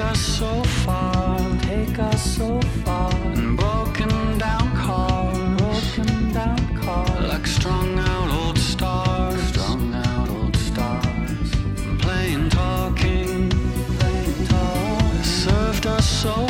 us 0.00 0.20
so 0.20 0.62
far, 0.84 1.38
take 1.62 1.98
us 1.98 2.36
so 2.36 2.60
far. 2.84 3.12
Broken 3.56 4.38
down 4.38 4.76
car, 4.76 5.32
broken 5.58 6.32
down 6.32 6.78
car. 6.82 7.06
Like 7.20 7.46
strung 7.46 7.98
out 7.98 8.30
old 8.30 8.58
stars, 8.58 9.40
strung 9.48 9.94
out 9.94 10.28
old 10.28 10.56
stars. 10.56 11.50
Plain 11.98 12.50
talking, 12.50 13.50
plain 13.98 14.46
talking. 14.46 15.22
Served 15.22 15.86
us 15.86 16.08
so 16.08 16.49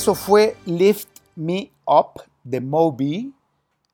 Eso 0.00 0.14
fue 0.14 0.56
Lift 0.64 1.10
Me 1.36 1.72
Up 1.86 2.22
de 2.42 2.62
Moby. 2.62 3.34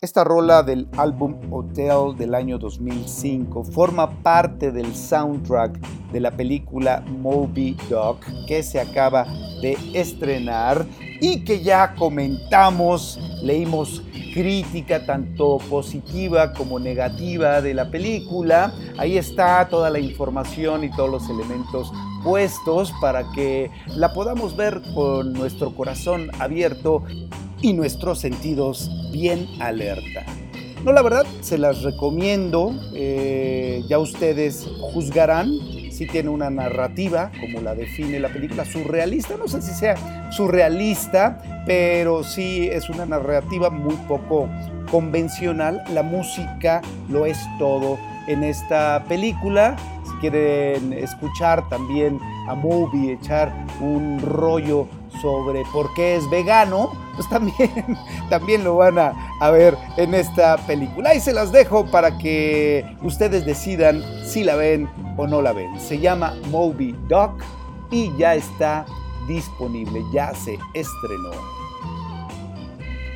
Esta 0.00 0.22
rola 0.22 0.62
del 0.62 0.86
álbum 0.96 1.52
Hotel 1.52 2.16
del 2.16 2.36
año 2.36 2.58
2005 2.58 3.64
forma 3.64 4.22
parte 4.22 4.70
del 4.70 4.94
soundtrack 4.94 5.80
de 6.12 6.20
la 6.20 6.30
película 6.30 7.04
Moby 7.08 7.76
Doc 7.90 8.24
que 8.46 8.62
se 8.62 8.78
acaba 8.78 9.24
de 9.60 9.76
estrenar 9.94 10.86
y 11.20 11.44
que 11.44 11.64
ya 11.64 11.96
comentamos, 11.96 13.18
leímos 13.42 14.00
crítica 14.36 15.06
tanto 15.06 15.56
positiva 15.70 16.52
como 16.52 16.78
negativa 16.78 17.62
de 17.62 17.72
la 17.72 17.90
película. 17.90 18.70
Ahí 18.98 19.16
está 19.16 19.66
toda 19.70 19.88
la 19.88 19.98
información 19.98 20.84
y 20.84 20.90
todos 20.90 21.10
los 21.10 21.30
elementos 21.30 21.90
puestos 22.22 22.92
para 23.00 23.24
que 23.34 23.70
la 23.96 24.12
podamos 24.12 24.54
ver 24.54 24.82
con 24.94 25.32
nuestro 25.32 25.74
corazón 25.74 26.30
abierto 26.38 27.02
y 27.62 27.72
nuestros 27.72 28.18
sentidos 28.18 28.90
bien 29.10 29.48
alerta. 29.58 30.26
No, 30.84 30.92
la 30.92 31.00
verdad, 31.00 31.24
se 31.40 31.56
las 31.56 31.82
recomiendo. 31.82 32.74
eh, 32.94 33.82
ya 33.88 33.98
ustedes 33.98 34.68
juzgarán 34.92 35.50
si 35.96 36.06
tiene 36.06 36.28
una 36.28 36.50
narrativa, 36.50 37.30
como 37.40 37.62
la 37.62 37.74
define 37.74 38.20
la 38.20 38.28
película, 38.28 38.66
surrealista. 38.66 39.36
No 39.38 39.48
sé 39.48 39.62
si 39.62 39.72
sea 39.72 40.30
surrealista, 40.30 41.38
pero 41.64 42.22
sí 42.22 42.68
es 42.70 42.90
una 42.90 43.06
narrativa 43.06 43.70
muy 43.70 43.94
poco 44.06 44.46
convencional. 44.90 45.82
La 45.94 46.02
música 46.02 46.82
lo 47.08 47.24
es 47.24 47.38
todo 47.58 47.98
en 48.28 48.44
esta 48.44 49.04
película. 49.08 49.76
Si 50.04 50.12
quieren 50.20 50.92
escuchar 50.92 51.66
también 51.70 52.20
a 52.46 52.54
Movie, 52.54 53.14
echar 53.14 53.50
un 53.80 54.20
rollo 54.20 54.86
sobre 55.20 55.64
por 55.72 55.92
qué 55.94 56.16
es 56.16 56.28
vegano, 56.30 56.92
pues 57.14 57.28
también, 57.28 57.98
también 58.30 58.64
lo 58.64 58.76
van 58.76 58.98
a, 58.98 59.12
a 59.40 59.50
ver 59.50 59.76
en 59.96 60.14
esta 60.14 60.56
película. 60.58 61.14
Y 61.14 61.20
se 61.20 61.32
las 61.32 61.52
dejo 61.52 61.86
para 61.86 62.18
que 62.18 62.84
ustedes 63.02 63.44
decidan 63.44 64.02
si 64.24 64.44
la 64.44 64.56
ven 64.56 64.88
o 65.16 65.26
no 65.26 65.42
la 65.42 65.52
ven. 65.52 65.78
Se 65.80 65.98
llama 65.98 66.34
Moby 66.50 66.94
Doc 67.08 67.42
y 67.90 68.12
ya 68.16 68.34
está 68.34 68.86
disponible, 69.26 70.02
ya 70.12 70.34
se 70.34 70.58
estrenó. 70.74 71.30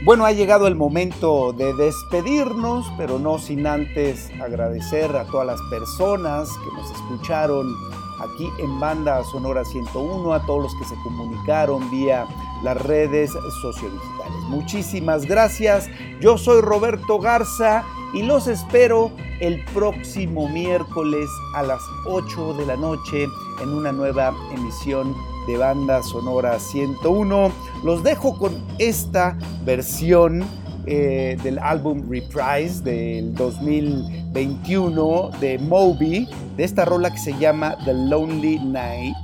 Bueno, 0.02 0.24
ha 0.24 0.32
llegado 0.32 0.66
el 0.66 0.77
momento 0.77 1.52
de 1.52 1.74
despedirnos, 1.74 2.90
pero 2.97 3.18
no 3.18 3.39
sin 3.39 3.66
antes 3.66 4.31
agradecer 4.40 5.14
a 5.14 5.27
todas 5.27 5.47
las 5.47 5.60
personas 5.70 6.48
que 6.48 6.72
nos 6.74 6.90
escucharon 6.90 7.74
aquí 8.20 8.51
en 8.59 8.78
Banda 8.78 9.24
Sonora 9.24 9.64
101, 9.64 10.32
a 10.32 10.44
todos 10.47 10.62
los 10.62 10.74
que 10.76 10.84
se 10.84 10.94
comunicaron 11.02 11.90
vía 11.90 12.26
las 12.62 12.80
redes 12.80 13.30
sociodigitales. 13.62 14.42
Muchísimas 14.48 15.24
gracias. 15.26 15.88
Yo 16.20 16.38
soy 16.38 16.60
Roberto 16.60 17.18
Garza 17.18 17.84
y 18.12 18.22
los 18.22 18.47
espero 18.47 19.10
el 19.40 19.64
próximo 19.66 20.48
miércoles 20.48 21.28
a 21.55 21.62
las 21.62 21.80
8 22.06 22.55
de 22.55 22.66
la 22.66 22.76
noche 22.76 23.26
en 23.62 23.68
una 23.68 23.92
nueva 23.92 24.34
emisión 24.52 25.14
de 25.47 25.56
Banda 25.56 26.02
Sonora 26.02 26.59
101. 26.59 27.52
Los 27.82 28.02
dejo 28.02 28.36
con 28.38 28.62
esta 28.78 29.38
versión 29.64 30.44
eh, 30.86 31.36
del 31.43 31.59
álbum 31.59 32.09
Reprise 32.09 32.82
del 32.82 33.35
2021 33.35 35.31
de 35.40 35.59
Moby, 35.59 36.28
de 36.57 36.65
esta 36.65 36.85
rola 36.85 37.11
que 37.11 37.19
se 37.19 37.36
llama 37.39 37.77
The 37.85 37.94
Lonely 37.94 38.59
Night, 38.61 39.16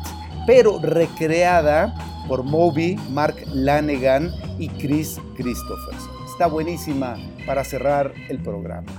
pero 0.47 0.79
recreada 0.81 1.95
por 2.29 2.43
Moby, 2.43 2.97
Mark 3.11 3.37
Lanegan 3.53 4.31
y 4.59 4.69
Chris 4.69 5.21
Christopherson. 5.37 6.11
Está 6.31 6.47
buenísima 6.47 7.17
para 7.47 7.65
cerrar 7.65 8.13
el 8.29 8.39
programa. 8.39 8.93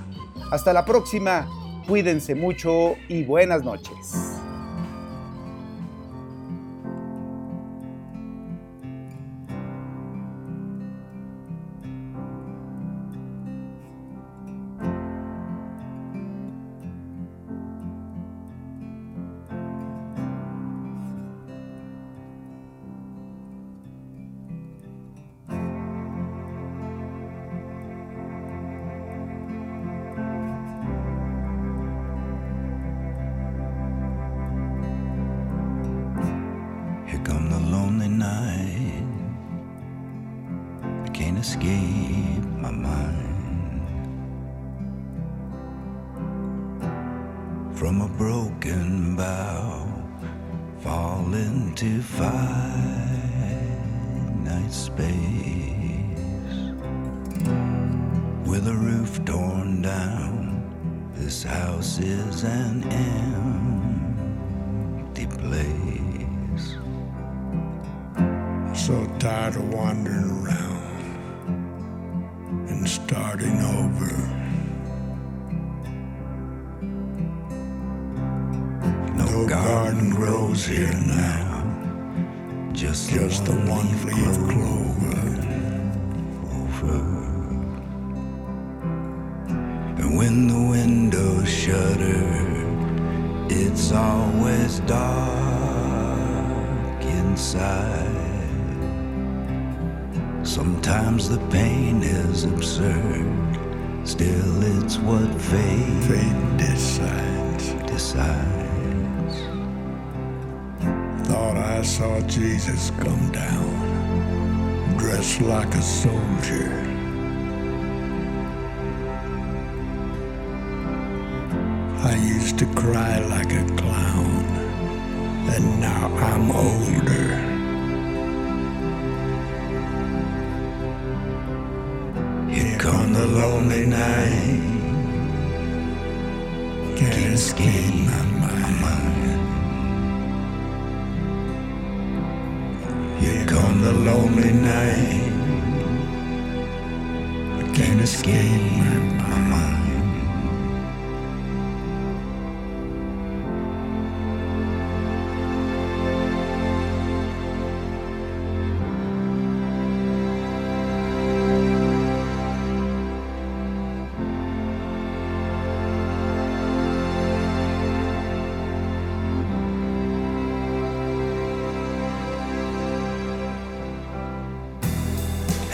Hasta 0.51 0.73
la 0.73 0.85
próxima, 0.85 1.47
cuídense 1.87 2.35
mucho 2.35 2.95
y 3.09 3.23
buenas 3.23 3.63
noches. 3.63 4.36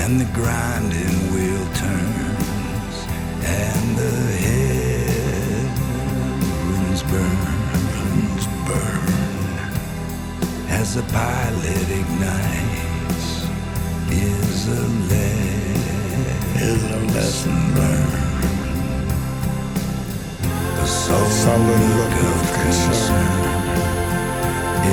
And 0.03 0.19
the 0.19 0.25
grinding 0.33 1.17
wheel 1.33 1.65
turns, 1.73 2.95
and 3.45 3.97
the 3.97 4.15
heavens 4.45 5.81
burns, 7.11 8.45
burn, 8.67 9.07
as 10.69 10.95
the 10.95 11.03
pilot 11.13 11.89
ignites, 12.01 13.27
is 14.11 14.67
a 14.67 14.69
le- 15.09 15.51
Is 16.69 16.83
a 16.83 16.85
lesson 17.15 17.57
learned. 17.75 18.45
a 20.65 20.67
sullen 20.87 21.31
sullen 21.43 21.83
look 21.97 22.15
of 22.29 22.41
concern. 22.59 23.41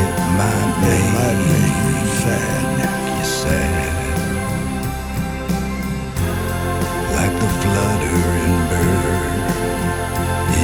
It 0.00 0.12
might 0.38 0.70
It 0.70 0.82
make 0.82 1.08
might 1.16 1.40
make 1.50 1.78
you 1.90 2.06
sad. 2.22 2.64
you 3.18 3.24
sad. 3.24 3.89
The 7.60 7.66
fluttering 7.66 8.56
bird 8.70 9.52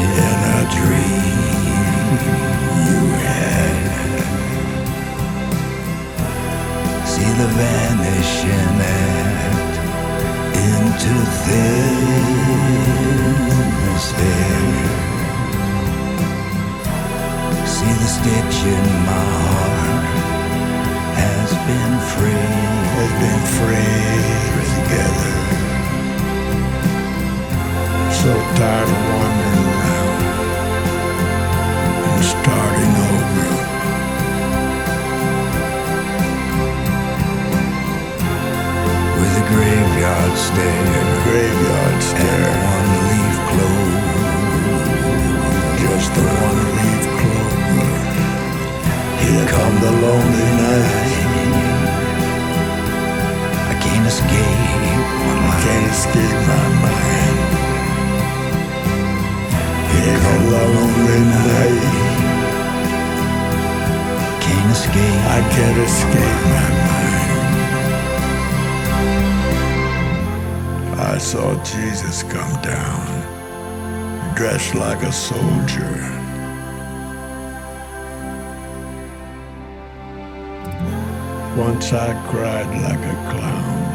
in 0.01 0.41
a 0.57 0.61
dream 0.77 2.09
you 2.87 3.01
had. 3.27 3.85
See 7.05 7.33
the 7.41 7.49
vanishing 7.61 8.77
act 8.81 9.77
into 10.57 11.15
thinness 11.45 12.07
there. 14.21 14.73
See 17.75 17.95
the 18.01 18.09
stitch 18.17 18.59
in 18.75 18.87
my 19.05 19.27
heart 19.45 20.07
has 21.21 21.51
been 21.69 21.95
free. 22.15 22.55
Has 22.97 23.13
been 23.21 23.45
frayed 23.59 24.65
together. 24.89 25.46
So 28.27 28.33
tired 28.33 28.89
of 28.91 29.01
wandering 29.15 29.67
around 29.71 30.19
and 32.11 32.25
starting 32.27 32.95
over. 33.07 33.49
With 39.15 39.43
a 39.43 39.45
graveyard 39.47 40.35
stare 40.47 41.07
Graveyard 41.23 42.03
and 42.03 42.57
one 42.75 42.91
leaf 43.07 43.39
closed. 43.51 44.03
Just 45.83 46.11
the 46.17 46.27
one 46.47 46.63
leaf 46.79 47.07
clover. 47.21 47.87
Here 49.23 49.47
come 49.55 49.77
the 49.87 49.93
lonely 50.03 50.51
night. 50.67 51.15
I 53.71 53.75
can't 53.85 54.07
escape 54.11 54.59
mind. 55.47 55.63
Can't 55.63 55.87
escape 55.95 56.39
my 56.51 56.65
mind. 56.83 57.46
Here 59.97 60.21
come 60.25 60.45
the 60.55 60.65
lonely 60.77 61.21
night. 61.37 61.85
Can't 64.45 64.71
escape. 64.77 65.21
I 65.37 65.41
can't 65.55 65.79
escape 65.89 66.41
my 66.55 66.69
mind. 66.87 67.33
I 70.99 71.19
saw 71.19 71.49
Jesus 71.65 72.23
come 72.25 72.55
down, 72.63 73.07
dressed 74.37 74.75
like 74.75 75.03
a 75.03 75.13
soldier. 75.13 75.97
Once 81.57 81.93
I 81.93 82.13
cried 82.31 82.71
like 82.83 83.01
a 83.01 83.17
clown. 83.31 83.86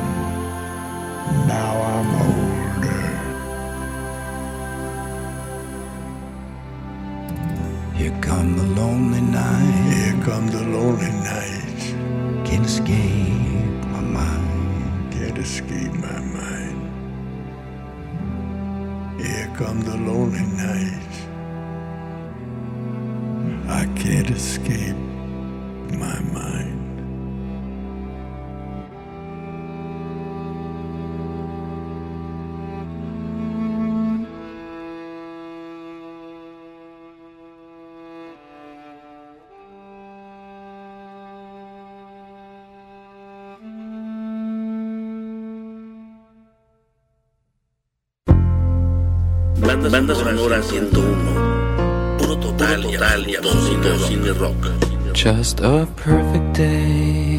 Banda, 49.81 49.97
banda 49.97 50.13
sonora 50.13 50.61
101. 50.61 52.17
Puro 52.19 52.37
total, 52.37 52.83
total 52.83 53.27
y 53.27 53.35
absoluto 53.35 53.97
cine 54.05 54.31
rock. 54.33 54.69
Just 55.11 55.59
a 55.61 55.87
perfect 55.95 56.53
day. 56.55 57.37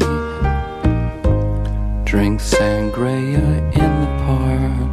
Drink 2.03 2.41
sangria 2.41 3.39
in 3.73 3.91
the 4.01 4.07
park. 4.25 4.92